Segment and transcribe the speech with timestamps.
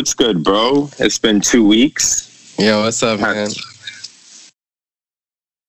[0.00, 0.88] what's good, bro?
[0.98, 2.56] It's been two weeks.
[2.58, 3.50] Yo, what's up, man?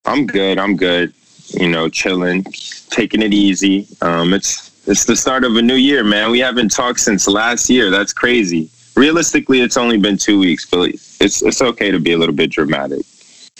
[0.05, 0.57] I'm good.
[0.57, 1.13] I'm good.
[1.49, 2.45] You know, chilling,
[2.91, 3.89] taking it easy.
[4.01, 6.31] Um, it's it's the start of a new year, man.
[6.31, 7.89] We haven't talked since last year.
[7.89, 8.69] That's crazy.
[8.95, 12.51] Realistically, it's only been two weeks, but it's it's okay to be a little bit
[12.51, 13.05] dramatic.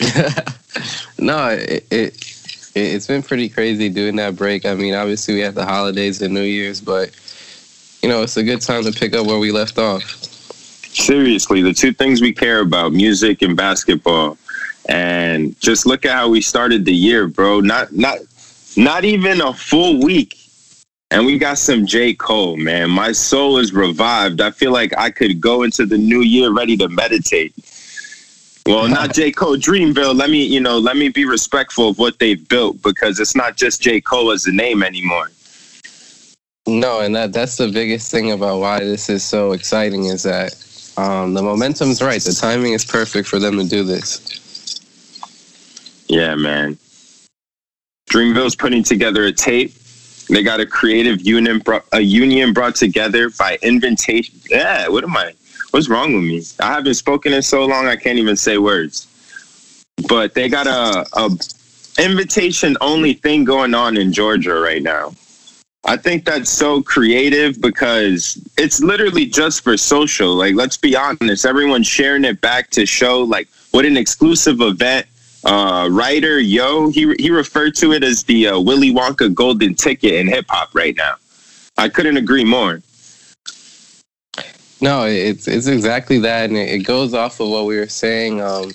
[1.18, 2.14] no, it, it
[2.74, 4.64] it's been pretty crazy doing that break.
[4.64, 7.10] I mean, obviously we had the holidays and New Year's, but
[8.02, 10.30] you know, it's a good time to pick up where we left off.
[10.92, 14.36] Seriously, the two things we care about, music and basketball.
[14.88, 17.60] And just look at how we started the year, bro.
[17.60, 18.18] Not not
[18.76, 20.38] not even a full week.
[21.10, 22.14] And we got some J.
[22.14, 22.90] Cole, man.
[22.90, 24.40] My soul is revived.
[24.40, 27.52] I feel like I could go into the new year ready to meditate.
[28.66, 29.30] Well, not J.
[29.30, 30.16] Cole Dreamville.
[30.16, 33.56] Let me, you know, let me be respectful of what they've built because it's not
[33.56, 34.00] just J.
[34.00, 35.30] Cole as a name anymore.
[36.66, 40.54] No, and that that's the biggest thing about why this is so exciting is that
[40.96, 42.20] um, the momentum's right.
[42.20, 44.80] The timing is perfect for them to do this.
[46.08, 46.78] Yeah, man.
[48.10, 49.74] Dreamville's putting together a tape.
[50.28, 51.62] They got a creative union,
[51.92, 54.34] a union brought together by invitation.
[54.48, 55.32] Yeah, what am I?
[55.70, 56.42] What's wrong with me?
[56.60, 59.06] I haven't spoken in so long I can't even say words.
[60.08, 61.30] But they got a, a
[61.98, 65.14] invitation only thing going on in Georgia right now.
[65.84, 70.34] I think that's so creative because it's literally just for social.
[70.34, 75.06] Like, let's be honest, everyone's sharing it back to show like what an exclusive event.
[75.44, 80.14] Uh, writer Yo, he he referred to it as the uh, Willy Wonka golden ticket
[80.14, 81.16] in hip hop right now.
[81.76, 82.80] I couldn't agree more.
[84.80, 88.70] No, it's it's exactly that, and it, goes off of what we were saying um,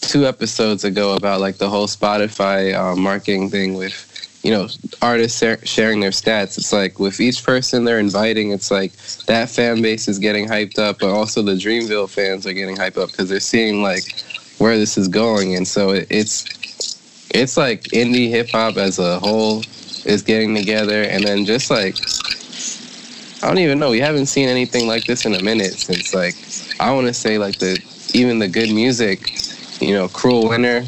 [0.00, 4.07] two episodes ago about like the whole Spotify uh, marketing thing with
[4.42, 4.68] you know
[5.02, 6.58] artists sharing their stats.
[6.58, 8.92] It's like with each person they're inviting it's like
[9.26, 12.98] that fan base is getting hyped up but also the dreamville fans are getting hyped
[12.98, 14.04] up because they're seeing like
[14.58, 15.56] where this is going.
[15.56, 16.44] And so it's
[17.30, 19.62] it's like indie hip-hop as a whole
[20.04, 21.02] is getting together.
[21.02, 21.96] And then just like
[23.40, 26.34] i don't even know we haven't seen anything like this in a minute since like
[26.80, 27.78] i want to say like the
[28.12, 29.30] even the good music
[29.80, 30.82] you know cruel winter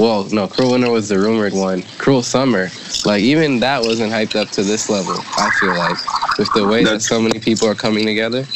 [0.00, 1.82] well, no, Cruel Winter was the rumored one.
[1.98, 2.68] Cruel Summer,
[3.04, 5.14] like even that wasn't hyped up to this level.
[5.36, 8.46] I feel like with the way That's, that so many people are coming together.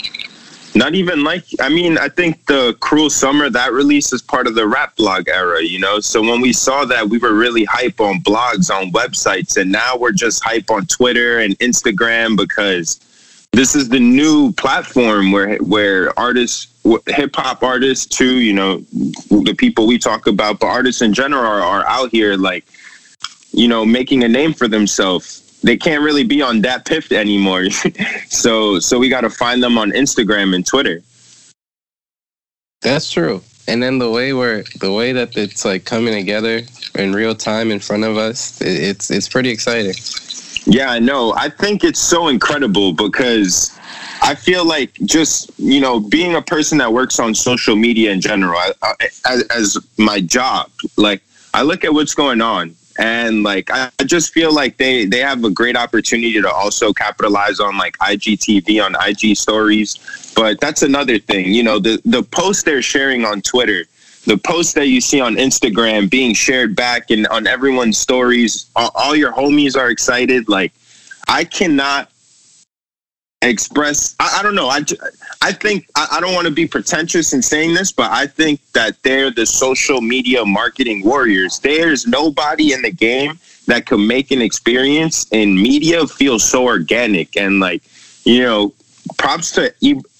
[0.75, 4.55] Not even like I mean, I think the Cruel Summer that release is part of
[4.55, 6.00] the rap blog era, you know.
[6.00, 9.99] So when we saw that, we were really hype on blogs, on websites, and now
[9.99, 12.99] we're just hype on Twitter and Instagram because
[13.54, 16.69] this is the new platform where where artists
[17.06, 18.78] hip hop artists too, you know,
[19.31, 22.64] the people we talk about, but artists in general are, are out here like,
[23.53, 25.41] you know, making a name for themselves.
[25.62, 27.70] They can't really be on that piff anymore.
[28.28, 31.03] so so we gotta find them on Instagram and Twitter.
[32.82, 33.43] That's true.
[33.66, 36.62] And then the way where the way that it's like coming together
[36.97, 39.94] in real time in front of us, it's it's pretty exciting.
[40.66, 41.34] Yeah, I know.
[41.34, 43.78] I think it's so incredible because
[44.22, 48.20] I feel like just you know being a person that works on social media in
[48.20, 48.94] general I, I,
[49.26, 54.32] as, as my job, like I look at what's going on and like I just
[54.32, 58.94] feel like they they have a great opportunity to also capitalize on like IGTV on
[59.06, 59.98] IG stories.
[60.34, 63.84] But that's another thing, you know, the the posts they're sharing on Twitter,
[64.26, 68.90] the posts that you see on Instagram being shared back and on everyone's stories, all,
[68.94, 70.48] all your homies are excited.
[70.48, 70.72] Like
[71.28, 72.10] I cannot
[73.42, 74.68] express I, I, don't know.
[74.68, 74.80] I,
[75.42, 78.60] I think I, I don't want to be pretentious in saying this but i think
[78.72, 81.58] that they're the social media marketing warriors.
[81.58, 87.36] There's nobody in the game that can make an experience in media feel so organic
[87.36, 87.82] and like
[88.24, 88.72] you know
[89.18, 89.72] props to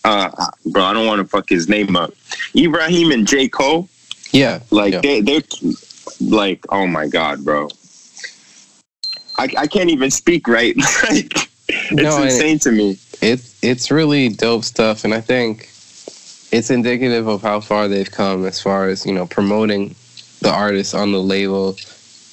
[0.05, 0.31] uh
[0.67, 2.13] bro i don't want to fuck his name up.
[2.55, 3.49] Ibrahim and j.
[3.49, 3.89] Cole
[4.35, 5.01] yeah like yeah.
[5.01, 5.41] they they're
[6.21, 7.69] like oh my god bro
[9.37, 10.77] I, I can't even speak right
[11.11, 12.99] like it's no, insane to me.
[13.23, 15.71] It's it's really dope stuff, and I think
[16.53, 19.95] it's indicative of how far they've come as far as you know promoting
[20.41, 21.77] the artists on the label.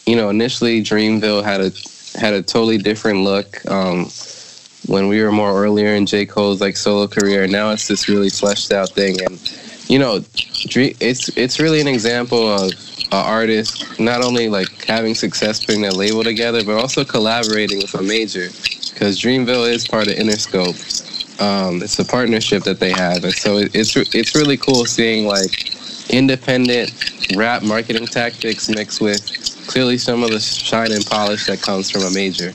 [0.06, 1.71] You know, initially Dreamville had a
[2.19, 4.09] had a totally different look um,
[4.88, 7.48] when we were more earlier in J Cole's like solo career.
[7.48, 9.39] Now it's this really fleshed out thing, and
[9.92, 10.24] you know,
[10.64, 12.72] it's it's really an example of
[13.12, 17.94] an artist not only like having success putting their label together, but also collaborating with
[17.96, 18.48] a major
[18.94, 20.80] because Dreamville is part of Interscope.
[21.42, 26.10] Um, it's a partnership that they have, and so it's it's really cool seeing like
[26.10, 26.94] independent
[27.36, 29.22] rap marketing tactics mixed with
[29.68, 32.54] clearly some of the shine and polish that comes from a major.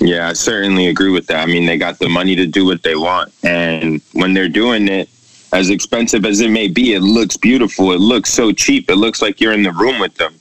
[0.00, 1.42] Yeah, I certainly agree with that.
[1.42, 3.32] I mean, they got the money to do what they want.
[3.42, 5.08] And when they're doing it,
[5.52, 7.92] as expensive as it may be, it looks beautiful.
[7.92, 8.90] It looks so cheap.
[8.90, 10.34] It looks like you're in the room with them.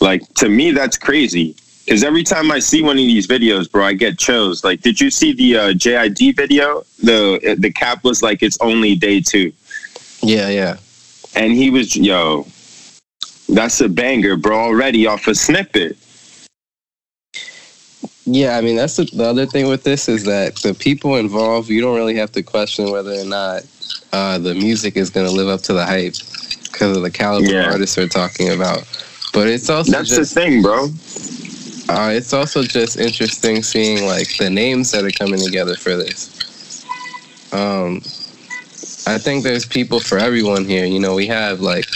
[0.00, 1.56] Like, to me, that's crazy.
[1.84, 4.62] Because every time I see one of these videos, bro, I get chills.
[4.62, 6.84] Like, did you see the uh, JID video?
[7.02, 9.52] The the cap was like it's only day two.
[10.22, 10.76] Yeah, yeah.
[11.34, 12.46] And he was, yo,
[13.48, 14.56] that's a banger, bro.
[14.56, 15.96] Already off a snippet.
[18.24, 21.68] Yeah, I mean that's the, the other thing with this is that the people involved,
[21.68, 23.62] you don't really have to question whether or not
[24.12, 26.14] uh, the music is going to live up to the hype
[26.72, 27.66] because of the caliber Yeah.
[27.66, 28.84] of artists we're talking about.
[29.32, 30.84] But it's also That's just the thing, bro.
[31.88, 36.84] uh, it's also just interesting seeing like the names that are coming together for this.
[37.52, 37.96] Um,
[39.06, 40.84] I think there's people for everyone here.
[40.86, 41.86] You know, we have like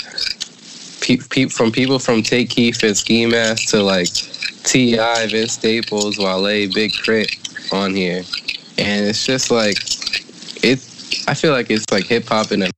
[1.00, 4.08] pe- pe- from people from Tay Keith and Ski Mask to like
[4.64, 7.38] T.I., Vince Staples, Wale, Big K.R.I.T.
[7.72, 8.22] on here.
[8.78, 9.76] And it's just like,
[11.28, 12.70] I feel like it's like hip hop in a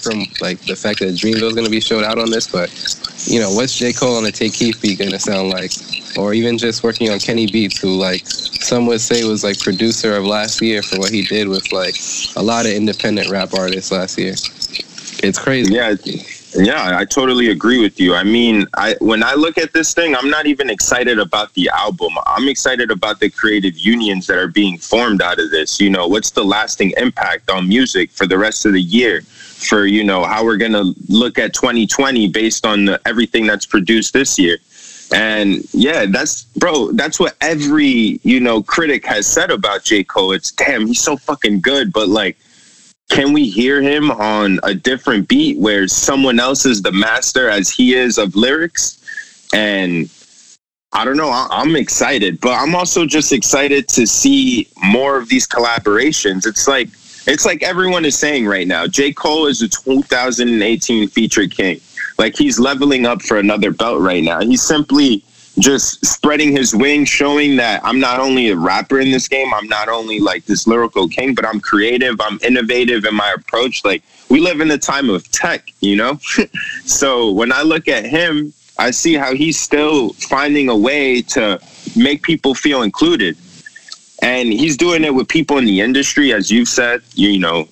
[0.00, 2.70] from like the fact that Dreamville's gonna be showed out on this, but
[3.26, 3.92] you know, what's J.
[3.92, 5.72] Cole on the Tay Keith beat gonna sound like?
[6.16, 10.14] Or even just working on Kenny Beats, who like some would say was like producer
[10.16, 11.96] of last year for what he did with like
[12.36, 14.34] a lot of independent rap artists last year.
[15.24, 15.74] It's crazy.
[15.74, 15.94] Yeah,
[16.54, 18.14] yeah, I totally agree with you.
[18.14, 21.70] I mean, I when I look at this thing, I'm not even excited about the
[21.70, 22.12] album.
[22.26, 25.80] I'm excited about the creative unions that are being formed out of this.
[25.80, 29.22] You know, what's the lasting impact on music for the rest of the year?
[29.22, 34.12] For you know how we're gonna look at 2020 based on the, everything that's produced
[34.12, 34.58] this year.
[35.14, 36.92] And yeah, that's bro.
[36.92, 40.32] That's what every you know critic has said about J Cole.
[40.32, 42.36] It's damn, he's so fucking good, but like
[43.12, 47.68] can we hear him on a different beat where someone else is the master as
[47.68, 48.98] he is of lyrics?
[49.52, 50.10] And
[50.94, 55.46] i don't know i'm excited but i'm also just excited to see more of these
[55.46, 56.46] collaborations.
[56.46, 56.88] It's like
[57.26, 59.12] it's like everyone is saying right now j.
[59.12, 61.80] Cole is a 2018 feature king.
[62.18, 64.40] Like he's leveling up for another belt right now.
[64.40, 65.22] He's simply
[65.58, 69.68] just spreading his wings, showing that I'm not only a rapper in this game, I'm
[69.68, 73.84] not only like this lyrical king, but I'm creative, I'm innovative in my approach.
[73.84, 76.18] Like we live in the time of tech, you know?
[76.84, 81.60] so when I look at him, I see how he's still finding a way to
[81.94, 83.36] make people feel included.
[84.22, 87.68] And he's doing it with people in the industry, as you've said, you know,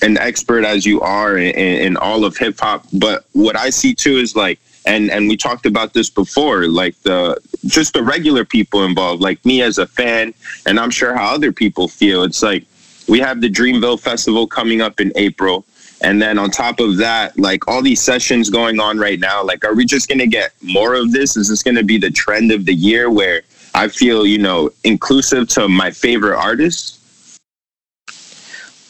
[0.00, 2.86] an expert as you are in, in all of hip hop.
[2.92, 7.00] But what I see too is like, and and we talked about this before like
[7.02, 10.34] the just the regular people involved like me as a fan
[10.66, 12.24] and i'm sure how other people feel.
[12.24, 12.64] It's like
[13.08, 15.64] we have the dreamville festival coming up in april
[16.00, 19.64] and then on top of that like all these sessions going on right now like
[19.64, 21.36] are we just going to get more of this?
[21.36, 23.42] Is this going to be the trend of the year where
[23.74, 26.98] i feel you know inclusive to my favorite artists?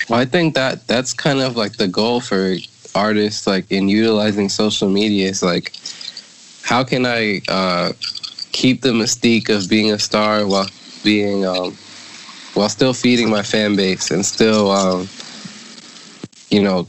[0.09, 2.57] Well, I think that that's kind of like the goal for
[2.95, 5.29] artists, like in utilizing social media.
[5.29, 5.73] Is like,
[6.63, 7.93] how can I uh,
[8.53, 10.69] keep the mystique of being a star while
[11.03, 11.77] being, um,
[12.55, 15.09] while still feeding my fan base and still, um,
[16.51, 16.87] you know,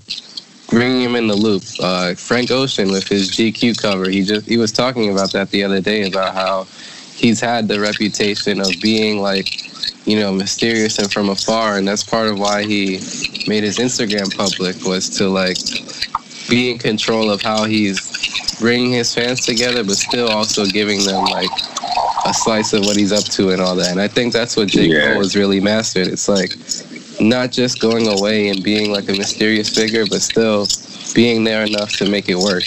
[0.69, 1.63] bringing him in the loop.
[1.79, 5.63] Uh, Frank Ocean with his GQ cover, he just he was talking about that the
[5.63, 6.67] other day about how
[7.15, 9.72] he's had the reputation of being like
[10.05, 11.77] you know, mysterious and from afar.
[11.77, 12.99] And that's part of why he
[13.47, 15.57] made his Instagram public was to like
[16.49, 21.25] be in control of how he's bringing his fans together, but still also giving them
[21.25, 21.49] like
[22.25, 23.91] a slice of what he's up to and all that.
[23.91, 24.85] And I think that's what J.
[24.85, 25.13] Yeah.
[25.13, 26.07] Cole has really mastered.
[26.07, 26.55] It's like
[27.19, 30.67] not just going away and being like a mysterious figure, but still
[31.13, 32.63] being there enough to make it work.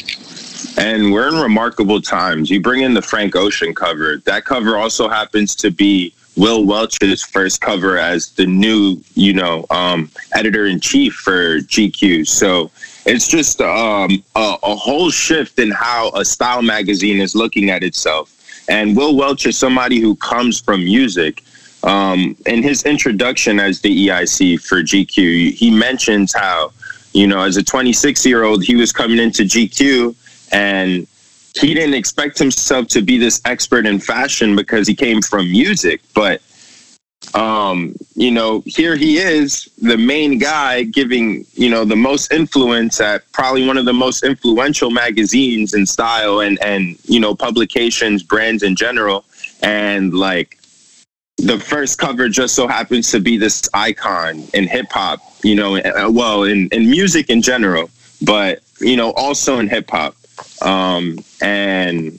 [0.79, 2.51] And we're in remarkable times.
[2.51, 4.19] You bring in the Frank Ocean cover.
[4.25, 9.65] That cover also happens to be Will Welch's first cover as the new, you know,
[9.71, 12.27] um, editor in chief for GQ.
[12.29, 12.71] So
[13.07, 17.83] it's just um, a, a whole shift in how a style magazine is looking at
[17.83, 18.33] itself.
[18.69, 21.43] And Will Welch is somebody who comes from music.
[21.83, 26.73] Um, in his introduction as the EIC for GQ, he mentions how,
[27.13, 30.15] you know, as a 26 year old, he was coming into GQ
[30.53, 31.07] and
[31.59, 36.01] he didn't expect himself to be this expert in fashion because he came from music
[36.15, 36.43] but
[37.35, 43.01] um you know here he is the main guy giving you know the most influence
[43.01, 48.23] at probably one of the most influential magazines in style and and you know publications
[48.23, 49.25] brands in general.
[49.63, 50.59] And like
[51.39, 55.77] the first cover just so happens to be this icon in hip hop you know
[55.77, 57.91] uh, well in in music in general
[58.23, 60.17] but you know also in hip hop
[60.63, 62.19] um, and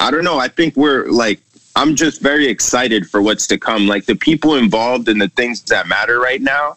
[0.00, 0.38] I don't know.
[0.38, 1.40] I think we're like
[1.74, 3.86] I'm just very excited for what's to come.
[3.86, 6.76] Like the people involved in the things that matter right now,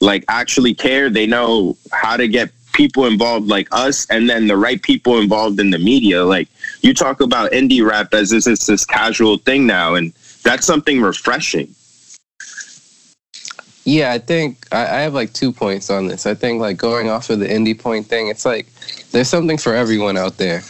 [0.00, 1.08] like actually care.
[1.08, 5.60] They know how to get people involved like us and then the right people involved
[5.60, 6.24] in the media.
[6.24, 6.48] Like
[6.82, 11.00] you talk about indie rap as this is this casual thing now and that's something
[11.00, 11.74] refreshing.
[13.84, 16.24] Yeah, I think I, I, have like two points on this.
[16.24, 18.66] I think like going off of the indie point thing, it's like
[19.12, 20.62] there's something for everyone out there.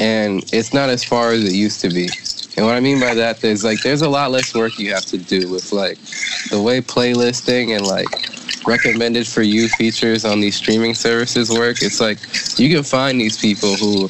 [0.00, 2.08] And it's not as far as it used to be.
[2.56, 5.04] And what I mean by that is like there's a lot less work you have
[5.06, 5.98] to do with like
[6.50, 8.06] the way playlisting and like
[8.66, 11.82] recommended for you features on these streaming services work.
[11.82, 12.18] It's like
[12.58, 14.08] you can find these people who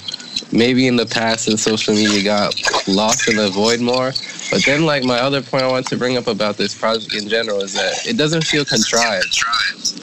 [0.52, 2.54] maybe in the past in social media got
[2.86, 4.12] lost in the void more.
[4.50, 7.28] But then, like my other point I want to bring up about this project in
[7.28, 9.34] general is that it doesn't feel contrived.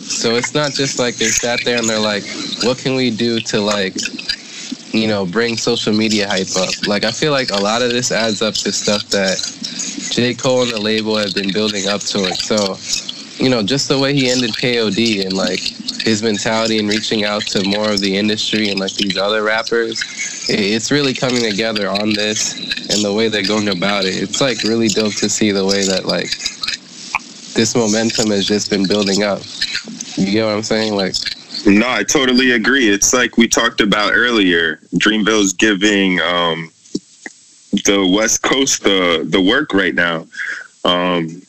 [0.01, 2.23] So it's not just like they sat there and they're like,
[2.63, 3.95] "What can we do to like,
[4.91, 8.11] you know, bring social media hype up?" Like I feel like a lot of this
[8.11, 9.37] adds up to stuff that
[10.11, 12.43] J Cole and the label have been building up towards.
[12.43, 12.77] So
[13.41, 15.59] you know, just the way he ended KOD and like
[16.03, 19.99] his mentality and reaching out to more of the industry and like these other rappers,
[20.47, 22.53] it's really coming together on this
[22.91, 24.21] and the way they're going about it.
[24.21, 26.29] It's like really dope to see the way that like
[27.55, 29.41] this momentum has just been building up.
[30.17, 30.95] You get what I'm saying?
[30.95, 31.15] Like,
[31.65, 32.89] no, I totally agree.
[32.89, 34.77] It's like we talked about earlier.
[34.95, 36.71] Dreamville's giving um,
[37.85, 40.27] the West Coast the the work right now.
[40.83, 41.41] Um,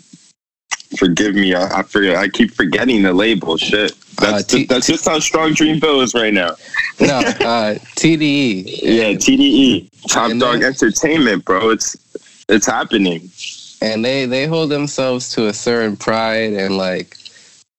[0.99, 1.55] forgive me.
[1.55, 2.17] I, I forget.
[2.17, 3.57] I keep forgetting the label.
[3.57, 3.93] Shit.
[4.17, 6.55] That's, uh, T- that's just how strong Dreamville is right now.
[7.01, 8.81] no, uh, TDE.
[8.83, 9.91] Yeah, TDE.
[10.09, 11.71] Top and Dog then, Entertainment, bro.
[11.71, 11.97] It's
[12.49, 13.31] it's happening.
[13.81, 17.17] And they they hold themselves to a certain pride and like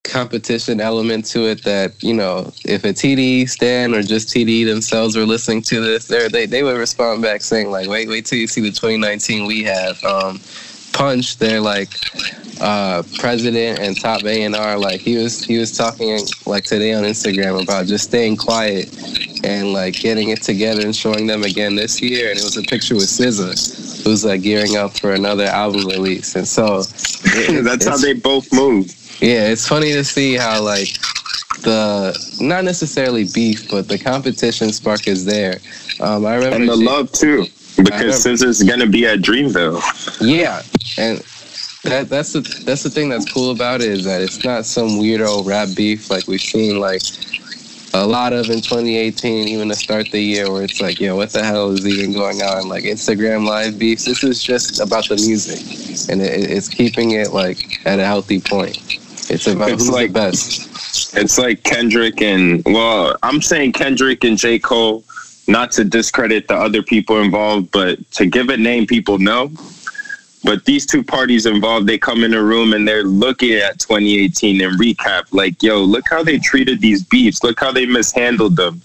[0.04, 5.16] competition element to it that you know if a TDE stand or just TDE themselves
[5.16, 8.48] were listening to this, they they would respond back saying like, wait wait till you
[8.48, 10.04] see the 2019 we have.
[10.04, 10.40] Um,
[10.94, 11.90] Punch, they're like
[12.62, 16.94] uh, president and top A and R, like he was he was talking like today
[16.94, 18.90] on Instagram about just staying quiet
[19.44, 22.30] and like getting it together and showing them again this year.
[22.30, 26.36] And it was a picture with SZA, who's like gearing up for another album release.
[26.36, 26.84] And so
[27.26, 28.88] it, that's how they both move.
[29.22, 30.90] Yeah, it's funny to see how like
[31.62, 35.60] the not necessarily beef, but the competition spark is there.
[36.00, 37.46] Um, I remember and the she, love too,
[37.78, 39.82] because SZA's gonna be at Dreamville.
[40.22, 40.62] Yeah,
[40.98, 41.20] and
[41.84, 44.90] that that's the that's the thing that's cool about it is that it's not some
[44.90, 47.02] weirdo rap beef like we've seen like
[47.94, 51.30] a lot of in 2018, even to start the year, where it's like, yo, what
[51.30, 52.68] the hell is even going on?
[52.68, 54.06] Like Instagram live beefs.
[54.06, 58.42] This is just about the music, and it, it's keeping it like at a healthy
[58.42, 58.78] point.
[59.30, 61.16] It's about it's who's like, the best.
[61.16, 65.04] It's like Kendrick and well, I'm saying Kendrick and J Cole.
[65.46, 69.52] Not to discredit the other people involved, but to give a name people know
[70.44, 74.62] but these two parties involved, they come in a room and they're looking at 2018
[74.62, 77.44] and recap, like, yo, look how they treated these beefs.
[77.44, 78.82] Look how they mishandled them.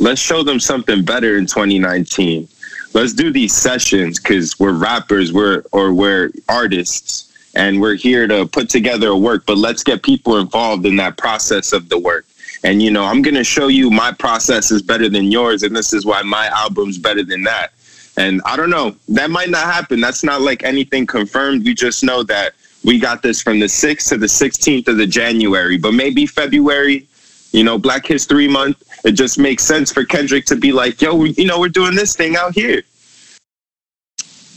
[0.00, 2.48] Let's show them something better in 2019.
[2.94, 8.46] Let's do these sessions because we're rappers, we're or we're artists, and we're here to
[8.46, 9.44] put together a work.
[9.44, 12.24] But let's get people involved in that process of the work.
[12.64, 15.92] And you know, I'm gonna show you my process is better than yours, and this
[15.92, 17.72] is why my album's better than that
[18.18, 20.00] and I don't know, that might not happen.
[20.00, 21.64] That's not like anything confirmed.
[21.64, 25.06] We just know that we got this from the 6th to the 16th of the
[25.06, 27.06] January, but maybe February,
[27.52, 31.14] you know, Black History Month, it just makes sense for Kendrick to be like, yo,
[31.14, 32.82] we, you know, we're doing this thing out here.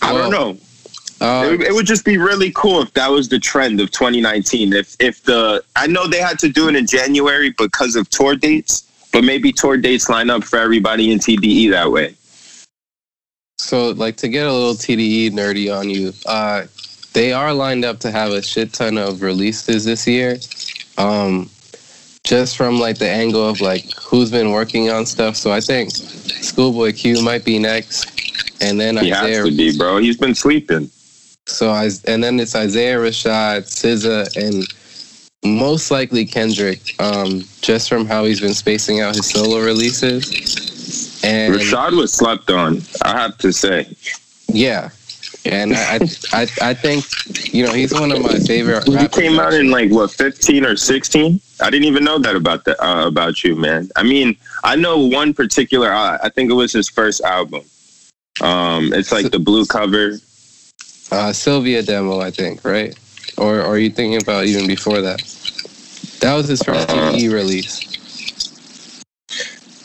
[0.01, 0.57] I well, don't know.
[1.23, 4.73] Uh, it, it, would just be really cool if that was the trend of 2019.
[4.73, 8.35] If if the I know they had to do it in January because of tour
[8.35, 12.15] dates, but maybe tour dates line up for everybody in TDE that way.
[13.61, 16.65] So, like, to get a little TDE nerdy on you, uh,
[17.13, 20.37] they are lined up to have a shit ton of releases this year.
[20.97, 21.49] Um,
[22.23, 25.35] just from like the angle of like who's been working on stuff.
[25.35, 28.05] So I think Schoolboy Q might be next,
[28.61, 29.97] and then he Isaiah, has to be, bro.
[29.97, 30.89] He's been sleeping.
[31.47, 34.65] So I and then it's Isaiah Rashad, SZA, and
[35.43, 36.79] most likely Kendrick.
[36.99, 40.80] Um, just from how he's been spacing out his solo releases.
[41.23, 43.95] And Rashad was slept on, I have to say.
[44.47, 44.89] Yeah.
[45.45, 45.99] And I,
[46.33, 47.05] I, I think,
[47.53, 48.87] you know, he's one of my favorite.
[48.87, 51.41] He came out in like what, 15 or 16?
[51.61, 53.89] I didn't even know that about the uh, about you, man.
[53.95, 55.91] I mean, I know one particular.
[55.91, 57.63] Uh, I think it was his first album.
[58.41, 60.13] Um, it's like the blue cover.
[61.11, 62.97] Uh, Cilvia Demo, I think, right?
[63.37, 65.19] Or, or are you thinking about even before that?
[66.21, 67.90] That was his first uh, release.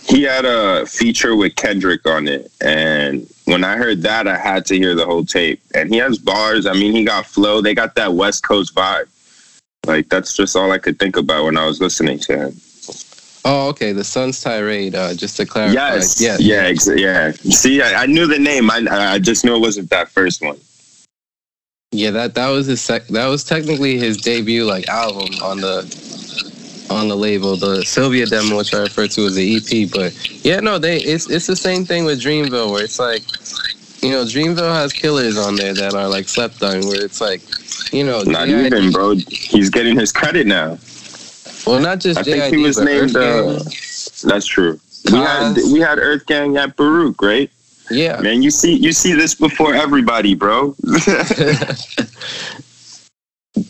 [0.07, 4.65] He had a feature with Kendrick on it, and when I heard that, I had
[4.67, 5.61] to hear the whole tape.
[5.75, 6.67] And he has bars.
[6.67, 7.61] I mean, he got flow.
[7.61, 9.09] They got that West Coast vibe.
[9.87, 12.61] Like that's just all I could think about when I was listening to him.
[13.45, 13.93] Oh, okay.
[13.93, 14.97] The Sun's Tirade.
[14.97, 15.75] Uh, just to clarify.
[15.75, 16.21] Yes.
[16.21, 16.41] Yes.
[16.41, 16.63] Yeah.
[16.63, 17.31] Ex- yeah.
[17.31, 18.69] See, I, I, knew the name.
[18.71, 20.59] I I just knew it wasn't that first one.
[21.93, 25.83] Yeah, that that was his sec- that was technically his debut like album on the
[26.91, 29.91] on the label, the Cilvia Demo, which I refer to as the EP.
[29.91, 33.23] But yeah, no, they it's it's the same thing with Dreamville, where it's like,
[34.03, 37.43] you know, Dreamville has killers on there that are like slept on, where it's like,
[37.93, 39.15] you know, not even, bro.
[39.15, 40.79] He's getting his credit now.
[41.67, 43.17] Well, not just I think he was named.
[43.17, 43.59] Uh,
[44.25, 44.81] that's true.
[45.13, 47.51] We had we had Earth Gang at Baruch, right?
[47.91, 48.43] Yeah, man.
[48.43, 50.75] You see, you see this before everybody, bro.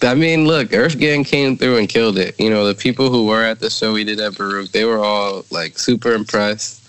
[0.02, 2.38] I mean, look, Earth Gang came through and killed it.
[2.38, 4.98] You know, the people who were at the show we did at Baruch, they were
[4.98, 6.82] all like super impressed.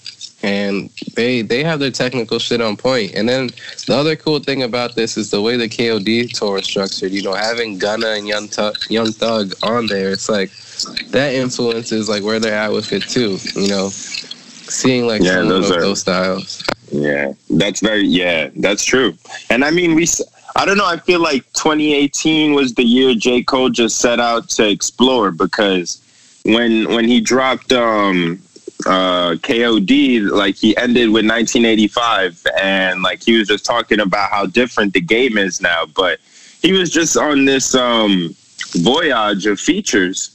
[0.43, 3.15] And they they have their technical shit on point.
[3.15, 3.49] And then
[3.87, 7.11] the other cool thing about this is the way the KOD tour is structured.
[7.11, 10.51] You know, having Gunna and Young Thug, Young Thug on there, it's like
[11.09, 13.37] that influences like where they're at with it too.
[13.59, 16.63] You know, seeing like yeah, those are, those styles.
[16.91, 19.17] Yeah, that's very yeah, that's true.
[19.49, 20.05] And I mean, we
[20.57, 20.87] I don't know.
[20.87, 23.43] I feel like 2018 was the year J.
[23.43, 26.01] Cole just set out to explore because
[26.45, 28.41] when when he dropped um,
[28.87, 34.47] uh, KOD, like he ended with 1985, and like he was just talking about how
[34.47, 35.85] different the game is now.
[35.85, 36.19] But
[36.63, 38.35] he was just on this um,
[38.77, 40.33] voyage of features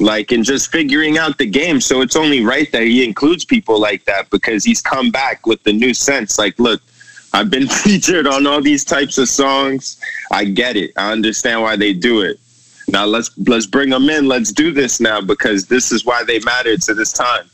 [0.00, 3.78] like and just figuring out the game so it's only right that he includes people
[3.78, 6.80] like that because he's come back with the new sense like look
[7.32, 10.00] I've been featured on all these types of songs.
[10.30, 10.92] I get it.
[10.96, 12.38] I understand why they do it.
[12.88, 14.26] Now let's let's bring them in.
[14.26, 17.48] Let's do this now because this is why they matter to this time.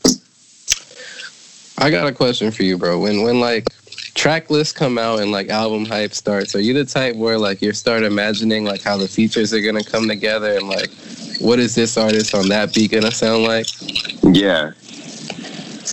[1.79, 2.99] I got a question for you, bro.
[2.99, 3.69] When when like
[4.15, 7.63] track lists come out and like album hype starts, are you the type where like
[7.63, 10.91] you start imagining like how the features are gonna come together and like
[11.41, 13.67] what is this artist on that beat gonna sound like?
[14.25, 14.73] Yeah,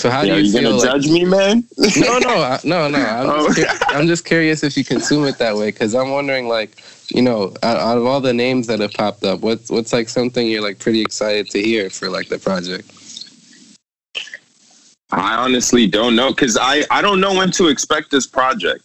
[0.06, 0.62] so how yeah, do you, you feel?
[0.70, 1.63] Gonna like, judge me, man?
[1.98, 2.98] no, no, no, no.
[3.00, 3.52] I'm, oh.
[3.52, 7.24] just, I'm just curious if you consume it that way because I'm wondering, like, you
[7.24, 10.48] know, out, out, of all the names that have popped up, what's what's like something
[10.48, 12.91] you're like pretty excited to hear for like the project?
[15.12, 18.85] I honestly don't know because I I don't know when to expect this project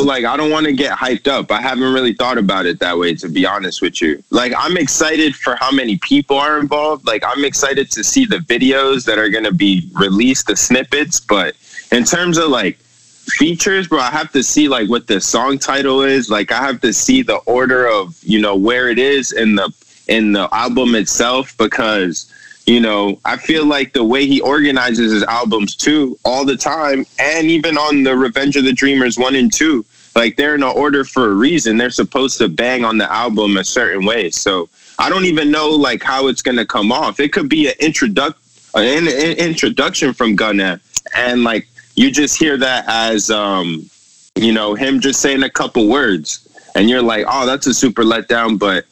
[0.00, 1.52] like I don't want to get hyped up.
[1.52, 4.24] I haven't really thought about it that way to be honest with you.
[4.30, 7.06] Like I'm excited for how many people are involved.
[7.06, 11.20] Like I'm excited to see the videos that are going to be released, the snippets,
[11.20, 11.56] but
[11.90, 16.00] in terms of like features, bro, I have to see like what the song title
[16.00, 16.30] is.
[16.30, 19.70] Like I have to see the order of, you know, where it is in the
[20.08, 22.31] in the album itself because
[22.66, 27.04] you know, I feel like the way he organizes his albums too, all the time,
[27.18, 31.04] and even on the Revenge of the Dreamers one and two, like they're in order
[31.04, 31.76] for a reason.
[31.76, 34.30] They're supposed to bang on the album a certain way.
[34.30, 37.18] So I don't even know like how it's gonna come off.
[37.18, 38.40] It could be an introduction,
[38.74, 40.80] an, an introduction from Gunna,
[41.16, 43.88] and like you just hear that as um,
[44.36, 48.02] you know, him just saying a couple words, and you're like, oh, that's a super
[48.04, 48.84] letdown, but.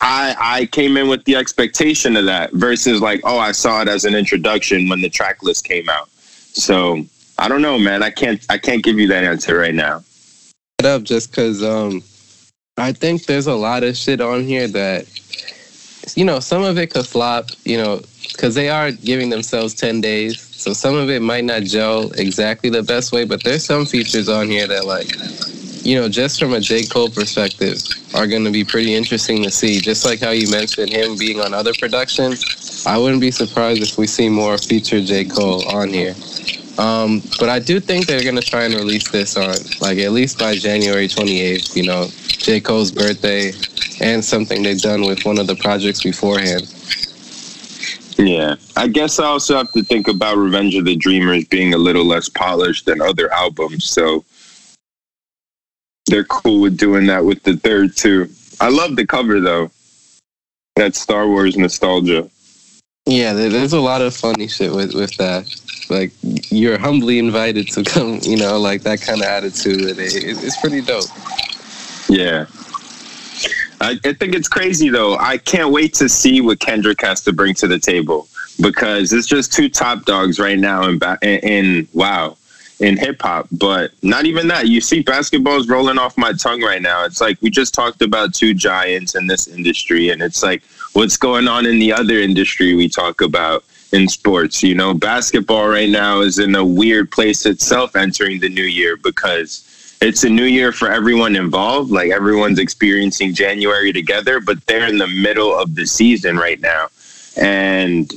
[0.00, 3.88] I I came in with the expectation of that versus like oh I saw it
[3.88, 6.08] as an introduction when the track list came out.
[6.10, 7.04] So
[7.38, 8.02] I don't know, man.
[8.02, 10.02] I can't I can't give you that answer right now
[10.86, 12.02] up just because um,
[12.78, 15.06] I think there's a lot of shit on here that,
[16.14, 18.00] you know, some of it could flop, you know,
[18.32, 20.40] because they are giving themselves 10 days.
[20.40, 24.28] So some of it might not gel exactly the best way, but there's some features
[24.28, 25.08] on here that, like,
[25.86, 26.84] you know, just from a J.
[26.84, 27.78] Cole perspective,
[28.12, 29.80] are going to be pretty interesting to see.
[29.80, 33.96] Just like how you mentioned him being on other productions, I wouldn't be surprised if
[33.96, 35.26] we see more featured J.
[35.26, 36.16] Cole on here.
[36.78, 40.38] Um, but I do think they're gonna try and release this on like at least
[40.38, 41.76] by January 28th.
[41.76, 43.52] You know, J Cole's birthday,
[44.00, 46.62] and something they've done with one of the projects beforehand.
[48.18, 51.78] Yeah, I guess I also have to think about Revenge of the Dreamers being a
[51.78, 54.24] little less polished than other albums, so
[56.06, 58.30] they're cool with doing that with the third too.
[58.60, 59.70] I love the cover though.
[60.76, 62.28] That Star Wars nostalgia.
[63.06, 65.46] Yeah, there's a lot of funny shit with with that
[65.90, 70.60] like you're humbly invited to come you know like that kind of attitude it, it's
[70.60, 71.04] pretty dope
[72.08, 72.46] yeah
[73.80, 77.32] I, I think it's crazy though i can't wait to see what kendrick has to
[77.32, 78.28] bring to the table
[78.60, 82.36] because it's just two top dogs right now in, in, in wow
[82.80, 84.68] in hip hop, but not even that.
[84.68, 87.04] You see, basketball is rolling off my tongue right now.
[87.04, 90.62] It's like we just talked about two giants in this industry, and it's like
[90.92, 94.62] what's going on in the other industry we talk about in sports.
[94.62, 98.96] You know, basketball right now is in a weird place itself entering the new year
[98.96, 99.62] because
[100.02, 101.90] it's a new year for everyone involved.
[101.90, 106.88] Like everyone's experiencing January together, but they're in the middle of the season right now.
[107.38, 108.12] And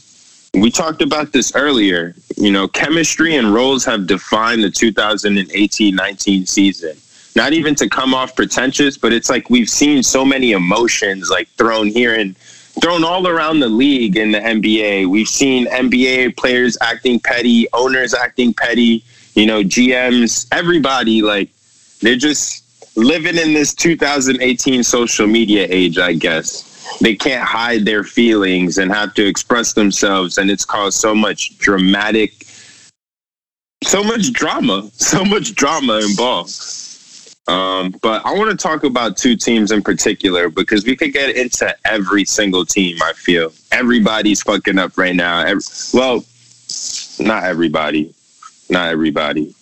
[0.53, 2.15] we talked about this earlier.
[2.37, 6.97] You know, chemistry and roles have defined the 2018 19 season.
[7.35, 11.47] Not even to come off pretentious, but it's like we've seen so many emotions like
[11.49, 12.35] thrown here and
[12.81, 15.07] thrown all around the league in the NBA.
[15.07, 19.03] We've seen NBA players acting petty, owners acting petty,
[19.35, 21.49] you know, GMs, everybody like
[22.01, 22.63] they're just
[22.97, 26.68] living in this 2018 social media age, I guess.
[27.01, 31.57] They can't hide their feelings and have to express themselves, and it's caused so much
[31.57, 32.45] dramatic,
[33.83, 36.53] so much drama, so much drama involved.
[37.47, 41.35] Um, but I want to talk about two teams in particular because we could get
[41.35, 42.97] into every single team.
[43.01, 45.39] I feel everybody's fucking up right now.
[45.41, 46.23] Every, well,
[47.19, 48.13] not everybody,
[48.69, 49.55] not everybody.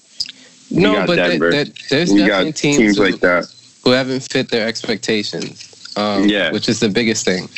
[0.69, 1.51] No, but Denver.
[1.51, 3.45] That, that, there's we definitely teams, teams who, like that
[3.87, 5.76] who haven't fit their expectations.
[5.97, 7.49] Um, yeah, which is the biggest thing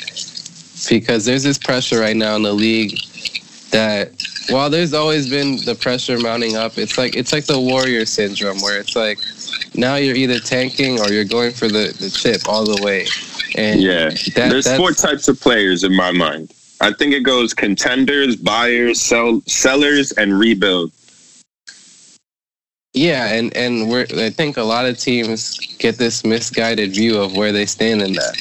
[0.87, 2.97] because there's this pressure right now in the league
[3.71, 4.11] that
[4.49, 8.61] while there's always been the pressure mounting up, it's like it's like the warrior syndrome
[8.61, 9.19] where it's like
[9.75, 13.05] now you're either tanking or you're going for the, the chip all the way.
[13.55, 16.53] And yeah, that, there's four types of players in my mind.
[16.81, 20.91] I think it goes contenders, buyers, sell, sellers, and rebuild.
[22.99, 27.33] Yeah, and and we're I think a lot of teams get this misguided view of
[27.33, 28.35] where they stand in that.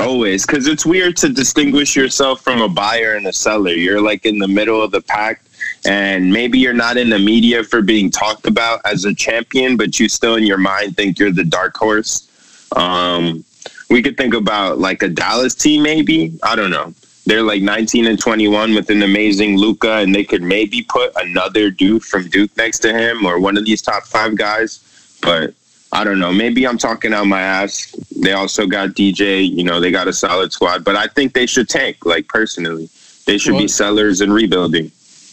[0.00, 3.70] Always, because it's weird to distinguish yourself from a buyer and a seller.
[3.70, 5.42] You're like in the middle of the pack,
[5.86, 10.00] and maybe you're not in the media for being talked about as a champion, but
[10.00, 12.28] you still in your mind think you're the dark horse.
[12.74, 13.44] Um,
[13.90, 16.36] we could think about like a Dallas team, maybe.
[16.42, 16.92] I don't know
[17.28, 21.70] they're like 19 and 21 with an amazing Luka, and they could maybe put another
[21.70, 24.80] dude from Duke next to him or one of these top five guys.
[25.20, 25.52] But
[25.92, 26.32] I don't know.
[26.32, 27.94] Maybe I'm talking out my ass.
[28.16, 29.46] They also got DJ.
[29.46, 32.06] You know, they got a solid squad, but I think they should tank.
[32.06, 32.88] Like personally,
[33.26, 34.90] they should well, be sellers and rebuilding.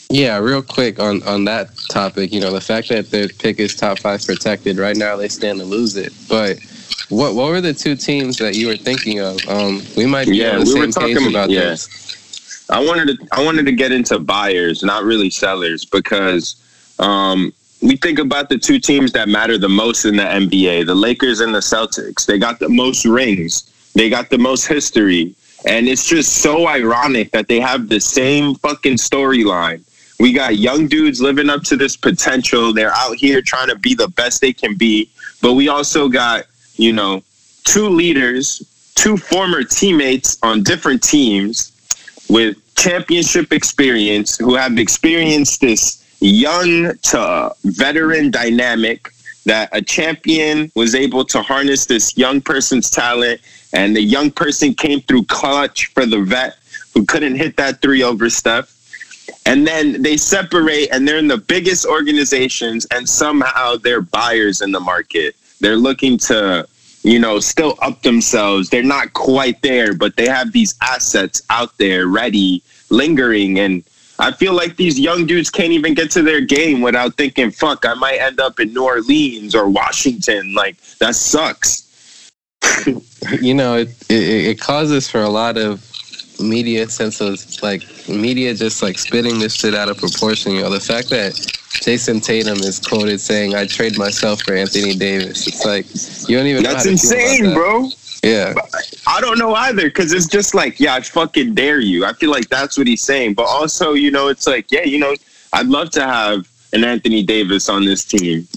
[0.09, 2.33] Yeah, real quick on on that topic.
[2.33, 5.59] You know, the fact that their pick is top five protected right now, they stand
[5.59, 6.59] to lose it, but
[7.09, 9.37] what what were the two teams that you were thinking of?
[9.47, 11.59] Um, we might be yeah, on the we same were talking, page about yeah.
[11.61, 12.65] this.
[12.69, 16.55] I wanted to I wanted to get into buyers, not really sellers, because
[16.99, 20.95] um, we think about the two teams that matter the most in the NBA, the
[20.95, 22.25] Lakers and the Celtics.
[22.25, 25.35] They got the most rings, they got the most history,
[25.67, 29.81] and it's just so ironic that they have the same fucking storyline.
[30.19, 32.73] We got young dudes living up to this potential.
[32.73, 35.09] They're out here trying to be the best they can be,
[35.41, 36.45] but we also got
[36.77, 37.23] you know,
[37.63, 41.71] two leaders, two former teammates on different teams
[42.29, 49.09] with championship experience who have experienced this young to veteran dynamic
[49.45, 53.39] that a champion was able to harness this young person's talent
[53.73, 56.57] and the young person came through clutch for the vet
[56.93, 58.71] who couldn't hit that three over Steph.
[59.45, 64.71] And then they separate and they're in the biggest organizations and somehow they're buyers in
[64.71, 65.35] the market.
[65.65, 66.67] They're looking to,
[67.01, 68.69] you know, still up themselves.
[68.69, 73.57] They're not quite there, but they have these assets out there ready, lingering.
[73.57, 73.83] And
[74.19, 77.83] I feel like these young dudes can't even get to their game without thinking, fuck,
[77.83, 80.53] I might end up in New Orleans or Washington.
[80.53, 82.31] Like, that sucks.
[83.41, 85.81] you know, it, it, it causes for a lot of
[86.39, 90.51] media sense of like media just like spitting this shit out of proportion.
[90.51, 91.33] You know, the fact that
[91.81, 95.85] Jayson Tatum is quoted saying, "I trade myself for Anthony Davis." It's like
[96.29, 96.63] you don't even.
[96.63, 97.53] That's insane, that.
[97.53, 97.89] bro.
[98.23, 98.55] Yeah,
[99.05, 102.05] I don't know either because it's just like, yeah, I fucking dare you.
[102.05, 104.97] I feel like that's what he's saying, but also, you know, it's like, yeah, you
[104.97, 105.13] know,
[105.53, 108.47] I'd love to have an Anthony Davis on this team.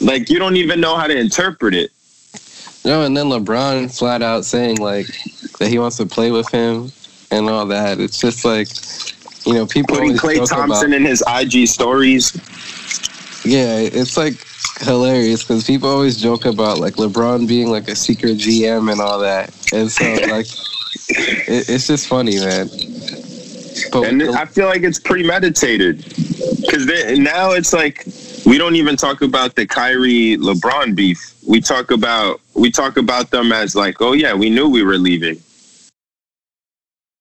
[0.00, 1.92] Like, you don't even know how to interpret it.
[2.84, 5.06] No, and then LeBron flat out saying like
[5.58, 6.92] that he wants to play with him
[7.30, 8.00] and all that.
[8.00, 8.68] It's just like
[9.48, 12.34] you know, people putting Klay Thompson about, in his IG stories.
[13.44, 14.34] Yeah, it's like
[14.80, 19.18] hilarious because people always joke about like LeBron being like a secret GM and all
[19.20, 20.46] that, and so like
[21.08, 22.68] it, it's just funny, man.
[23.90, 26.04] But and I feel like it's premeditated
[26.60, 26.84] because
[27.18, 28.06] now it's like
[28.44, 31.34] we don't even talk about the Kyrie LeBron beef.
[31.46, 34.98] We talk about we talk about them as like, oh yeah, we knew we were
[34.98, 35.42] leaving.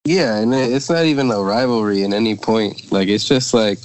[0.07, 2.93] Yeah, and it's not even a rivalry in any point.
[2.93, 3.77] Like it's just like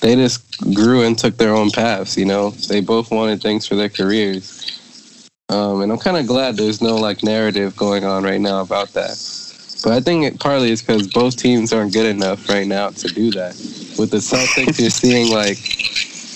[0.00, 2.16] they just grew and took their own paths.
[2.16, 4.80] You know, they both wanted things for their careers.
[5.50, 8.94] Um, and I'm kind of glad there's no like narrative going on right now about
[8.94, 9.22] that.
[9.84, 13.08] But I think it partly is because both teams aren't good enough right now to
[13.08, 13.52] do that.
[13.98, 15.58] With the Celtics, you're seeing like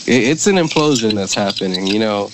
[0.07, 1.87] it, it's an implosion that's happening.
[1.87, 2.31] You know,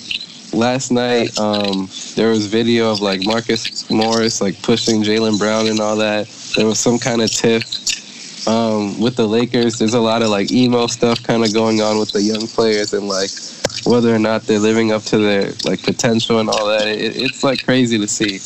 [0.57, 5.81] last night um, there was video of like Marcus Morris like pushing Jaylen Brown and
[5.81, 6.27] all that.
[6.57, 9.79] There was some kind of tiff um, with the Lakers.
[9.79, 12.93] There's a lot of like emo stuff kind of going on with the young players
[12.95, 13.31] and like
[13.85, 16.87] whether or not they're living up to their like potential and all that.
[16.89, 18.41] It, it's like crazy to see.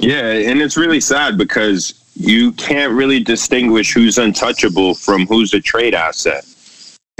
[0.00, 5.60] Yeah, and it's really sad because you can't really distinguish who's untouchable from who's a
[5.60, 6.44] trade asset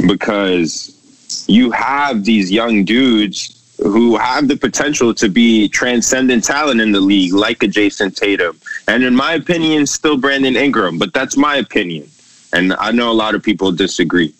[0.06, 0.97] because
[1.47, 7.01] you have these young dudes who have the potential to be transcendent talent in the
[7.01, 8.59] league, like a Jayson Tatum.
[8.88, 12.09] And in my opinion, still Brandon Ingram, but that's my opinion.
[12.53, 14.35] And I know a lot of people disagree.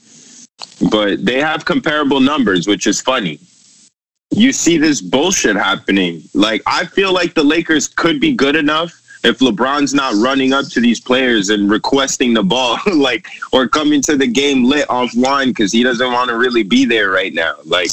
[0.91, 3.39] But they have comparable numbers, which is funny.
[4.31, 6.23] You see this bullshit happening.
[6.35, 10.67] Like, I feel like the Lakers could be good enough if LeBron's not running up
[10.67, 15.47] to these players and requesting the ball, like, or coming to the game lit offline
[15.47, 17.55] because he doesn't want to really be there right now.
[17.65, 17.91] Like,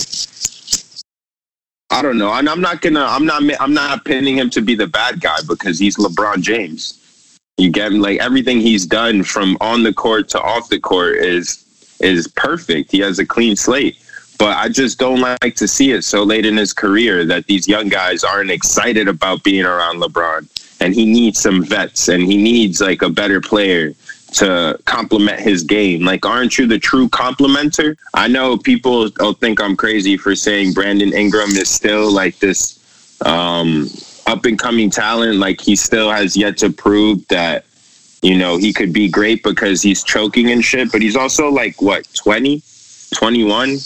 [1.89, 2.33] I don't know.
[2.33, 3.05] And I'm not gonna.
[3.05, 3.43] I'm not.
[3.61, 7.39] I'm not pinning him to be the bad guy because he's LeBron James.
[7.57, 8.01] You get him.
[8.01, 11.63] Like everything he's done from on the court to off the court is
[12.01, 12.91] is perfect.
[12.91, 13.97] He has a clean slate.
[14.37, 17.67] But I just don't like to see it so late in his career that these
[17.67, 20.49] young guys aren't excited about being around LeBron.
[20.85, 23.95] And he needs some vets and he needs like a better player
[24.33, 26.03] to complement his game.
[26.03, 27.97] Like, aren't you the true complementer?
[28.13, 32.77] I know people will think I'm crazy for saying Brandon Ingram is still like this
[33.25, 33.87] um,
[34.27, 35.37] up and coming talent.
[35.37, 37.65] Like, he still has yet to prove that,
[38.21, 40.91] you know, he could be great because he's choking and shit.
[40.91, 42.61] But he's also like, what, 20,
[43.15, 43.77] 21?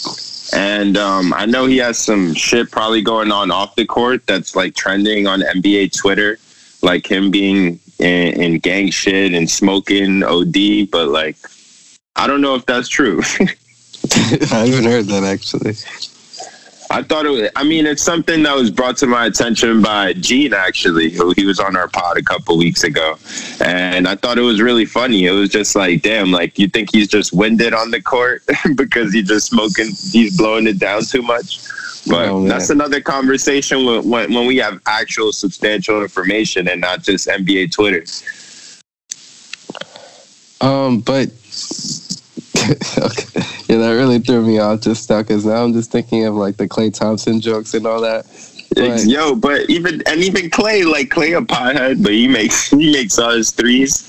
[0.52, 4.54] And um, I know he has some shit probably going on off the court that's
[4.54, 6.38] like trending on NBA Twitter,
[6.82, 10.90] like him being in, in gang shit and smoking OD.
[10.90, 11.36] But like,
[12.16, 13.20] I don't know if that's true.
[14.12, 15.74] I haven't heard that actually.
[16.92, 20.12] I thought it was, I mean, it's something that was brought to my attention by
[20.14, 23.16] Gene, actually, who he was on our pod a couple weeks ago.
[23.60, 25.26] And I thought it was really funny.
[25.26, 28.42] It was just like, damn, like, you think he's just winded on the court
[28.74, 31.60] because he's just smoking, he's blowing it down too much?
[32.06, 37.02] But oh, that's another conversation when, when, when we have actual substantial information and not
[37.02, 38.04] just NBA Twitter.
[40.60, 41.28] Um, but
[42.98, 43.40] okay.
[43.68, 46.56] Yeah, that really threw me off just now because now I'm just thinking of like
[46.56, 48.26] the Klay Thompson jokes and all that.
[48.74, 52.92] But, Yo, but even and even Klay, like Klay a pothead, but he makes he
[52.92, 54.06] makes all his threes.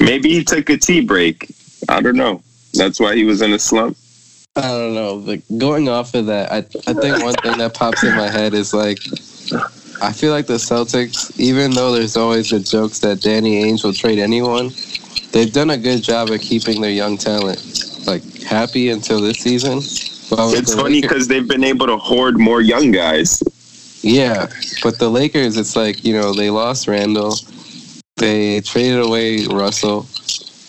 [0.00, 1.52] Maybe he took a tea break.
[1.88, 2.42] I don't know.
[2.74, 3.96] That's why he was in a slump.
[4.56, 5.18] I don't know.
[5.18, 8.54] But going off of that, I I think one thing that pops in my head
[8.54, 8.98] is like
[10.00, 13.92] I feel like the Celtics, even though there's always the jokes that Danny Ainge will
[13.92, 14.70] trade anyone,
[15.32, 17.60] they've done a good job of keeping their young talent
[18.06, 19.78] like happy until this season.
[19.78, 23.42] it's funny because they've been able to hoard more young guys.
[24.02, 24.48] Yeah,
[24.82, 27.36] but the Lakers, it's like you know they lost Randle,
[28.16, 30.06] they traded away Russell,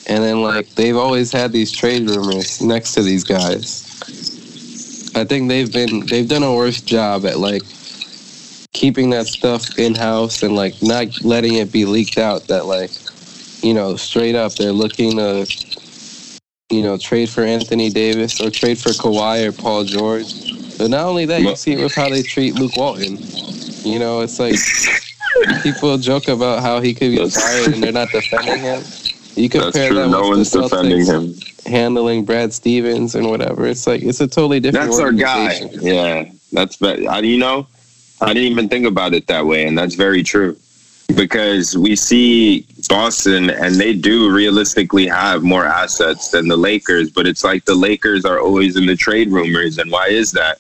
[0.08, 3.84] and then like they've always had these trade rumors next to these guys.
[5.16, 7.64] I think they've been they've done a worse job at like
[8.74, 12.92] keeping that stuff in house and like not letting it be leaked out that like
[13.66, 15.48] you know, straight up, they're looking to,
[16.70, 20.78] you know, trade for Anthony Davis or trade for Kawhi or Paul George.
[20.78, 23.18] But not only that, you see it with how they treat Luke Walton.
[23.84, 24.56] You know, it's like
[25.64, 28.84] people joke about how he could be fired and they're not defending him.
[29.36, 31.34] You compare that no the defending him.
[31.66, 33.66] handling Brad Stevens and whatever.
[33.66, 34.92] It's like it's a totally different.
[34.92, 35.60] That's our guy.
[35.82, 37.68] Yeah, that's but you know,
[38.22, 40.58] I didn't even think about it that way, and that's very true
[41.16, 47.28] because we see Boston and they do realistically have more assets than the Lakers, but
[47.28, 50.60] it's like the Lakers are always in the trade rumors, and why is that?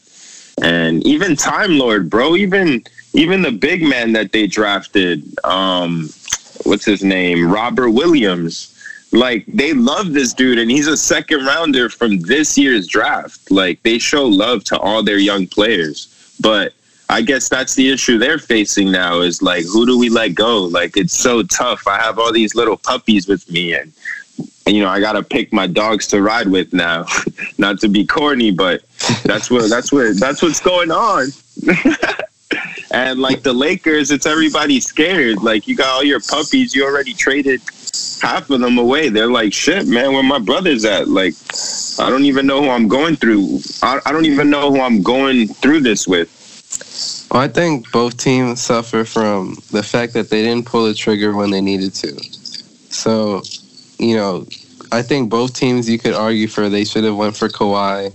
[0.61, 2.83] And even Time Lord, bro, even
[3.13, 6.09] even the big man that they drafted, um,
[6.65, 8.71] what's his name, Robert Williams.
[9.11, 13.49] Like they love this dude, and he's a second rounder from this year's draft.
[13.49, 16.73] Like they show love to all their young players, but
[17.09, 20.63] I guess that's the issue they're facing now is like, who do we let go?
[20.63, 21.87] Like, it's so tough.
[21.87, 23.93] I have all these little puppies with me, and,
[24.65, 27.05] you know, I got to pick my dogs to ride with now.
[27.57, 28.81] Not to be corny, but
[29.23, 31.27] that's what that's what that's what's going on.
[32.91, 35.41] and like the Lakers, it's everybody scared.
[35.41, 37.61] Like, you got all your puppies, you already traded
[38.21, 39.09] half of them away.
[39.09, 41.07] They're like, shit, man, where my brother's at?
[41.07, 41.33] Like,
[41.99, 43.59] I don't even know who I'm going through.
[43.81, 46.31] I, I don't even know who I'm going through this with.
[47.31, 51.35] Well, I think both teams suffer from the fact that they didn't pull the trigger
[51.35, 52.23] when they needed to.
[52.91, 53.41] So,
[53.99, 54.45] you know,
[54.91, 58.13] I think both teams you could argue for they should have went for Kawhi.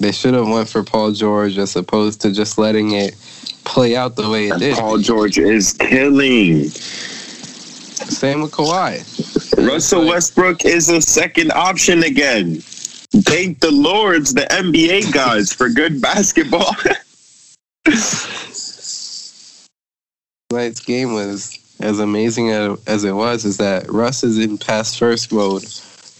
[0.00, 3.14] They should have went for Paul George as opposed to just letting it
[3.64, 4.74] play out the way it did.
[4.76, 6.70] Paul George is killing.
[6.70, 9.68] Same with Kawhi.
[9.68, 12.56] Russell Westbrook is a second option again.
[12.60, 16.74] Thank the lords, the NBA guys, for good basketball.
[20.48, 23.44] Tonight's game was as amazing as it was.
[23.44, 25.64] Is that Russ is in pass first mode,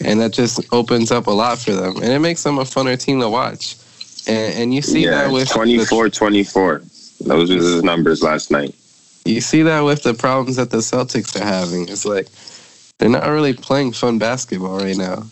[0.04, 2.98] and that just opens up a lot for them, and it makes them a funner
[2.98, 3.76] team to watch.
[4.26, 6.82] And, and you see yeah, that with 24 24.
[7.20, 8.74] Those were his numbers last night.
[9.24, 11.88] You see that with the problems that the Celtics are having.
[11.88, 12.28] It's like
[12.98, 15.24] they're not really playing fun basketball right now.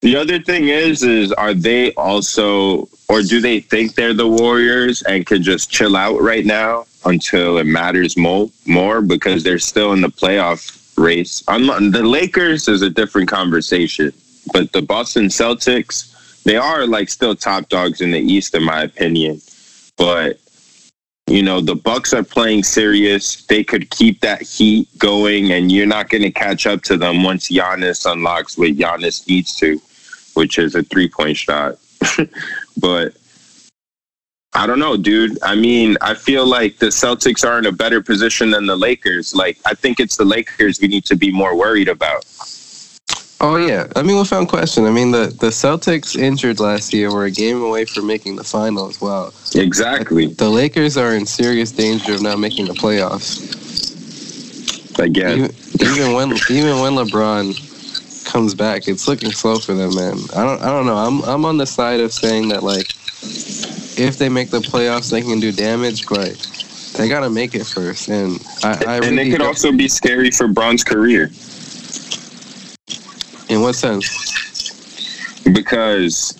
[0.00, 5.02] The other thing is, is are they also, or do they think they're the Warriors
[5.02, 8.48] and can just chill out right now until it matters more?
[8.64, 11.40] More because they're still in the playoff race.
[11.46, 14.12] The Lakers is a different conversation,
[14.52, 18.82] but the Boston Celtics, they are like still top dogs in the East, in my
[18.82, 19.40] opinion.
[19.96, 20.38] But
[21.26, 23.44] you know the Bucks are playing serious.
[23.46, 27.22] They could keep that heat going, and you're not going to catch up to them
[27.22, 29.80] once Giannis unlocks what Giannis needs to,
[30.34, 31.76] which is a three point shot.
[32.78, 33.14] but
[34.58, 35.38] I don't know, dude.
[35.42, 39.32] I mean, I feel like the Celtics are in a better position than the Lakers.
[39.32, 42.24] Like, I think it's the Lakers we need to be more worried about.
[43.40, 44.84] Oh yeah, I mean, without question.
[44.84, 48.42] I mean, the the Celtics injured last year were a game away from making the
[48.42, 49.00] finals.
[49.00, 49.30] Wow.
[49.54, 50.26] Exactly.
[50.26, 53.38] The Lakers are in serious danger of not making the playoffs.
[54.98, 55.38] Again.
[55.38, 60.18] Even, even when even when LeBron comes back, it's looking slow for them, man.
[60.34, 60.96] I don't I don't know.
[60.96, 62.92] I'm I'm on the side of saying that like
[63.98, 66.34] if they make the playoffs, they can do damage, but
[66.96, 68.08] they gotta make it first.
[68.08, 71.30] And I, I and really it could also be scary for Bron's career.
[73.48, 75.42] In what sense?
[75.52, 76.38] Because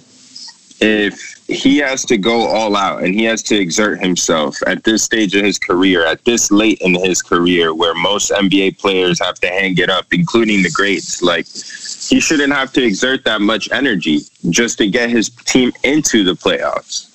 [0.81, 5.03] if he has to go all out and he has to exert himself at this
[5.03, 9.37] stage of his career, at this late in his career, where most NBA players have
[9.40, 13.71] to hang it up, including the greats, like he shouldn't have to exert that much
[13.73, 17.08] energy just to get his team into the playoffs.